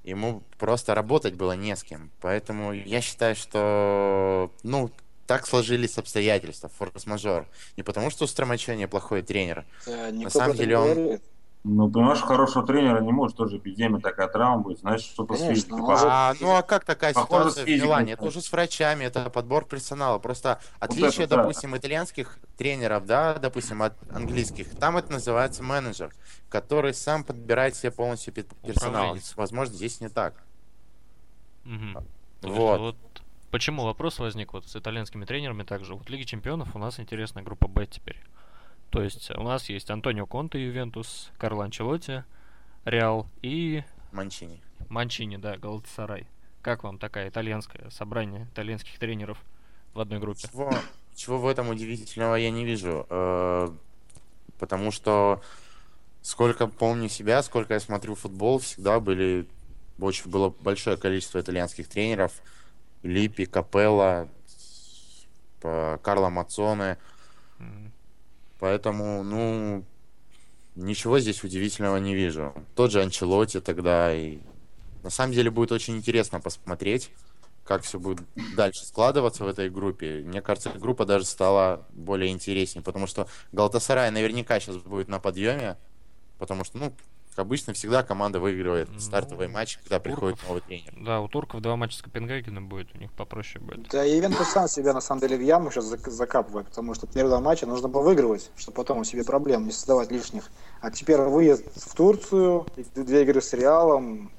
Ему 0.02 0.42
просто 0.58 0.94
работать 0.94 1.34
было 1.34 1.52
не 1.52 1.74
с 1.74 1.82
кем. 1.82 2.10
Поэтому 2.20 2.72
я 2.72 3.00
считаю, 3.00 3.34
что 3.34 4.52
ну, 4.62 4.90
так 5.26 5.46
сложились 5.46 5.98
обстоятельства, 5.98 6.68
форс-мажор. 6.68 7.46
Не 7.76 7.82
потому, 7.82 8.10
что 8.10 8.24
у 8.24 8.26
Стромачони 8.26 8.86
плохой 8.86 9.22
тренер. 9.22 9.64
Да, 9.86 10.10
На 10.12 10.30
самом 10.30 10.56
деле 10.56 10.78
он... 10.78 10.94
Говорит. 10.94 11.22
Ну, 11.68 11.90
понимаешь, 11.90 12.20
хорошего 12.20 12.64
тренера 12.64 13.00
не 13.00 13.10
может 13.10 13.36
тоже 13.36 13.56
эпидемия 13.56 13.98
такая 13.98 14.28
травма 14.28 14.62
будет, 14.62 14.78
значит, 14.78 15.08
что-то 15.08 15.34
с 15.34 15.40
физикой. 15.40 15.80
А, 15.84 16.32
ну, 16.40 16.54
а 16.54 16.62
как 16.62 16.84
такая 16.84 17.12
Похоже, 17.12 17.50
ситуация 17.50 17.64
в 17.64 17.68
Милане? 17.68 18.12
Это 18.12 18.24
уже 18.24 18.40
с 18.40 18.52
врачами, 18.52 19.02
это 19.02 19.30
подбор 19.30 19.64
персонала. 19.64 20.20
Просто 20.20 20.60
отличие, 20.78 21.24
это, 21.24 21.38
допустим, 21.38 21.72
да. 21.72 21.78
итальянских 21.78 22.38
тренеров, 22.56 23.04
да, 23.04 23.34
допустим, 23.34 23.82
от 23.82 23.94
английских, 24.12 24.76
там 24.76 24.96
это 24.96 25.10
называется 25.10 25.64
менеджер, 25.64 26.14
который 26.48 26.94
сам 26.94 27.24
подбирает 27.24 27.74
себе 27.74 27.90
полностью 27.90 28.32
персонал. 28.32 29.16
Возможно, 29.34 29.74
здесь 29.74 30.00
не 30.00 30.08
так. 30.08 30.34
Угу. 31.64 32.04
Вот. 32.42 32.78
вот. 32.80 32.96
Почему 33.50 33.84
вопрос 33.84 34.18
возник 34.18 34.52
вот 34.52 34.66
с 34.66 34.76
итальянскими 34.76 35.24
тренерами 35.24 35.62
также? 35.62 35.94
Вот 35.94 36.10
Лиги 36.10 36.24
Чемпионов 36.24 36.74
у 36.74 36.78
нас 36.78 36.98
интересная 37.00 37.42
группа 37.42 37.68
Б 37.68 37.86
теперь. 37.86 38.20
То 38.90 39.02
есть 39.02 39.30
у 39.30 39.42
нас 39.42 39.68
есть 39.68 39.90
Антонио 39.90 40.26
Конте, 40.26 40.64
Ювентус, 40.64 41.30
Карло 41.38 41.64
Анчелотти, 41.64 42.24
Реал 42.84 43.28
и... 43.42 43.82
Манчини. 44.12 44.62
Манчини, 44.88 45.36
да, 45.36 45.56
Галатасарай. 45.56 46.26
Как 46.62 46.82
вам 46.82 46.98
такая 46.98 47.28
итальянское 47.28 47.90
собрание 47.90 48.48
итальянских 48.52 48.98
тренеров 48.98 49.38
в 49.94 50.00
одной 50.00 50.18
группе? 50.18 50.48
Чего, 50.48 50.72
чего 51.14 51.38
в 51.38 51.46
этом 51.46 51.68
удивительного 51.68 52.36
я 52.36 52.50
не 52.50 52.64
вижу. 52.64 53.06
Э, 53.08 53.68
потому 54.58 54.90
что 54.90 55.42
сколько 56.22 56.66
помню 56.66 57.08
себя, 57.08 57.42
сколько 57.42 57.74
я 57.74 57.80
смотрю 57.80 58.14
футбол, 58.14 58.58
всегда 58.58 58.98
были 59.00 59.46
очень 59.98 60.30
было 60.30 60.50
большое 60.60 60.96
количество 60.96 61.40
итальянских 61.40 61.88
тренеров. 61.88 62.32
Липи, 63.06 63.46
Капелла, 63.46 64.28
Карло 65.60 66.28
Мацоне. 66.28 66.98
Поэтому, 68.58 69.22
ну, 69.22 69.84
ничего 70.74 71.18
здесь 71.18 71.44
удивительного 71.44 71.96
не 71.98 72.14
вижу. 72.14 72.54
Тот 72.74 72.90
же 72.90 73.02
Анчелоти 73.02 73.60
тогда. 73.60 74.14
И 74.14 74.38
на 75.02 75.10
самом 75.10 75.32
деле 75.32 75.50
будет 75.50 75.72
очень 75.72 75.96
интересно 75.96 76.40
посмотреть, 76.40 77.10
как 77.64 77.82
все 77.82 77.98
будет 77.98 78.22
дальше 78.56 78.84
складываться 78.84 79.44
в 79.44 79.48
этой 79.48 79.70
группе. 79.70 80.22
Мне 80.24 80.40
кажется, 80.40 80.70
группа 80.70 81.04
даже 81.04 81.24
стала 81.24 81.86
более 81.90 82.30
интереснее, 82.30 82.82
потому 82.82 83.06
что 83.06 83.28
Галтасарай 83.52 84.10
наверняка 84.10 84.58
сейчас 84.60 84.76
будет 84.76 85.08
на 85.08 85.18
подъеме, 85.18 85.76
потому 86.38 86.64
что, 86.64 86.78
ну, 86.78 86.94
как 87.36 87.44
обычно, 87.44 87.74
всегда 87.74 88.02
команда 88.02 88.40
выигрывает 88.40 88.88
ну, 88.90 88.98
стартовый 88.98 89.48
матч, 89.48 89.76
когда 89.76 90.00
приходит 90.00 90.38
новый 90.48 90.62
тренер. 90.62 90.94
Да, 90.98 91.20
у 91.20 91.28
турков 91.28 91.60
два 91.60 91.76
матча 91.76 91.98
с 91.98 92.02
Копенгагеном 92.02 92.66
будет, 92.66 92.88
у 92.94 92.98
них 92.98 93.12
попроще 93.12 93.62
будет. 93.62 93.88
Да, 93.90 94.06
и 94.06 94.18
Ивентус 94.18 94.48
сам 94.48 94.68
себя 94.68 94.94
на 94.94 95.02
самом 95.02 95.20
деле 95.20 95.36
в 95.36 95.42
яму 95.42 95.70
сейчас 95.70 95.84
закапывает, 95.84 96.68
потому 96.68 96.94
что 96.94 97.06
первые 97.06 97.28
два 97.28 97.40
матча 97.40 97.66
нужно 97.66 97.88
было 97.88 98.00
выигрывать, 98.00 98.50
чтобы 98.56 98.76
потом 98.76 99.00
у 99.00 99.04
себе 99.04 99.22
проблем 99.22 99.66
не 99.66 99.72
создавать 99.72 100.10
лишних. 100.10 100.50
А 100.80 100.90
теперь 100.90 101.18
выезд 101.18 101.66
в 101.76 101.94
Турцию, 101.94 102.66
две 102.94 103.22
игры 103.22 103.42
с 103.42 103.52
Реалом, 103.52 104.30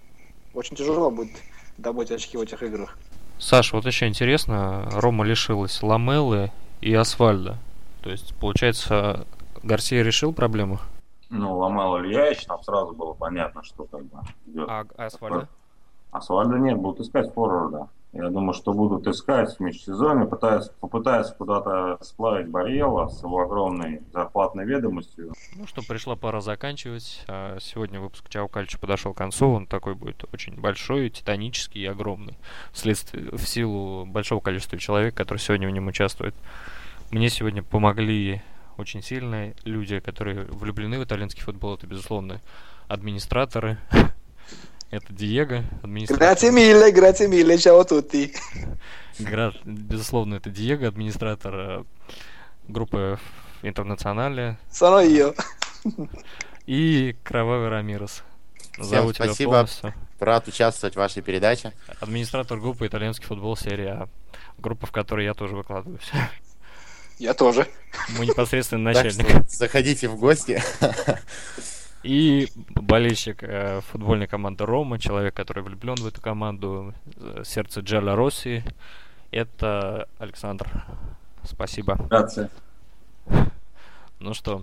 очень 0.56 0.76
тяжело 0.76 1.12
будет 1.12 1.38
добыть 1.78 2.10
очки 2.10 2.36
в 2.36 2.42
этих 2.42 2.64
играх. 2.64 2.98
Саша, 3.38 3.76
вот 3.76 3.86
еще 3.86 4.08
интересно, 4.08 4.90
Рома 4.92 5.24
лишилась 5.24 5.84
Ламелы 5.84 6.52
и 6.82 6.96
Асфальда. 6.96 7.60
То 8.02 8.10
есть, 8.10 8.34
получается, 8.38 9.28
Гарсия 9.62 10.02
решил 10.02 10.34
проблему? 10.34 10.80
Ну, 11.30 11.58
ломал 11.58 12.00
Ильяич, 12.00 12.46
там 12.46 12.62
сразу 12.63 12.94
было 12.94 13.13
понятно, 13.13 13.63
что 13.63 13.86
как 13.86 14.04
бы 14.06 14.20
идет. 14.48 14.68
А 14.70 14.86
Асфальда? 14.98 15.48
Асфальда 16.12 16.58
нет, 16.58 16.78
будут 16.78 17.02
искать 17.02 17.34
форварда. 17.34 17.90
Я 18.13 18.30
думаю, 18.30 18.54
что 18.54 18.74
будут 18.74 19.06
искать 19.06 19.56
в 19.56 19.60
межсезонье, 19.60 20.26
пытаясь, 20.28 20.70
попытаясь 20.80 21.28
куда-то 21.28 21.98
сплавить 22.02 22.50
Барьела 22.50 23.10
с 23.10 23.22
его 23.22 23.42
огромной 23.42 24.02
зарплатной 24.13 24.66
ведомостью. 24.66 25.34
Ну 25.56 25.68
что, 25.68 25.82
пришла 25.82 26.16
пора 26.16 26.40
заканчивать. 26.40 27.24
А 27.28 27.60
сегодня 27.60 28.00
выпуск 28.00 28.28
Чао 28.30 28.48
Кальчо 28.48 28.80
подошел 28.80 29.13
к 29.13 29.18
концу. 29.18 29.52
Он 29.52 29.68
такой 29.68 29.94
будет 29.94 30.24
очень 30.34 30.60
большой, 30.60 31.10
титанический 31.10 31.84
и 31.84 31.86
огромный. 31.86 32.38
Вследствие, 32.72 33.30
в 33.32 33.46
силу 33.46 34.06
большого 34.06 34.40
количества 34.40 34.80
человек, 34.80 35.13
которые 35.13 35.42
сегодня 35.42 35.68
в 35.68 35.72
нем 35.72 35.88
участвуют. 35.88 36.34
Мне 37.12 37.30
сегодня 37.30 37.62
помогли 37.62 38.42
очень 38.78 39.02
сильные 39.02 39.56
люди, 39.63 40.00
которые 40.00 40.46
влюблены 40.46 41.00
в 41.00 41.04
итальянский 41.04 41.42
футбол, 41.42 41.76
это, 41.76 41.88
безусловно, 41.88 42.42
администраторы. 42.88 43.78
Это 44.90 45.12
Диего, 45.12 45.66
администратор. 45.84 46.26
Grazie 46.26 46.50
mille, 46.50 46.94
grazie 46.94 47.28
mille, 47.28 47.58
ciao 47.58 47.84
tutti. 47.84 48.34
Безусловно, 49.66 50.36
это 50.36 50.50
Диего, 50.50 50.88
администратор 50.88 51.56
э, 51.56 51.84
группы 52.70 53.20
Интернационале. 53.63 54.58
Sono 54.72 55.00
io. 55.00 55.36
И 56.66 57.16
Кровавый 57.24 57.70
Рамирес. 57.70 58.24
Всем 58.80 59.13
спасибо. 59.13 59.68
Рад 60.20 60.48
участвовать 60.48 60.96
в 60.96 60.98
вашей 60.98 61.22
передаче. 61.22 61.74
Администратор 62.00 62.60
группы 62.60 62.88
«Итальянский 62.88 63.26
футбол» 63.26 63.56
серия 63.56 63.92
А. 63.92 64.10
Группа, 64.58 64.88
в 64.88 64.92
которой 64.92 65.26
я 65.26 65.34
тоже 65.34 65.56
выкладываюсь. 65.56 66.10
Я 67.17 67.34
тоже. 67.34 67.67
Мы 68.17 68.25
непосредственно 68.25 68.93
начальник. 68.93 69.49
заходите 69.49 70.08
в 70.08 70.19
гости. 70.19 70.62
И 72.03 72.47
болельщик 72.69 73.43
э, 73.43 73.82
футбольной 73.91 74.27
команды 74.27 74.65
Рома, 74.65 74.99
человек, 74.99 75.34
который 75.34 75.63
влюблен 75.63 75.95
в 75.95 76.06
эту 76.08 76.21
команду, 76.21 76.93
э, 77.17 77.41
сердце 77.43 77.82
Джерла 77.82 78.15
Росси, 78.15 78.63
это 79.32 80.08
Александр. 80.19 80.86
Спасибо. 81.43 81.95
Грация. 81.95 82.49
Ну 84.19 84.34
что, 84.34 84.62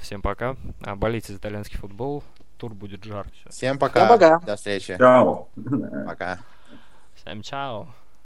всем 0.00 0.22
пока. 0.22 0.56
А, 0.82 0.96
болейте 0.96 1.32
за 1.32 1.38
итальянский 1.38 1.78
футбол. 1.78 2.22
Тур 2.56 2.72
будет 2.72 3.04
жар. 3.04 3.26
Всем 3.50 3.78
пока. 3.78 4.06
Всем 4.06 4.08
пока. 4.08 4.38
До 4.40 4.56
встречи. 4.56 4.96
Чао. 4.96 5.48
Пока. 6.06 6.38
Всем 7.16 7.42
чао. 7.42 7.88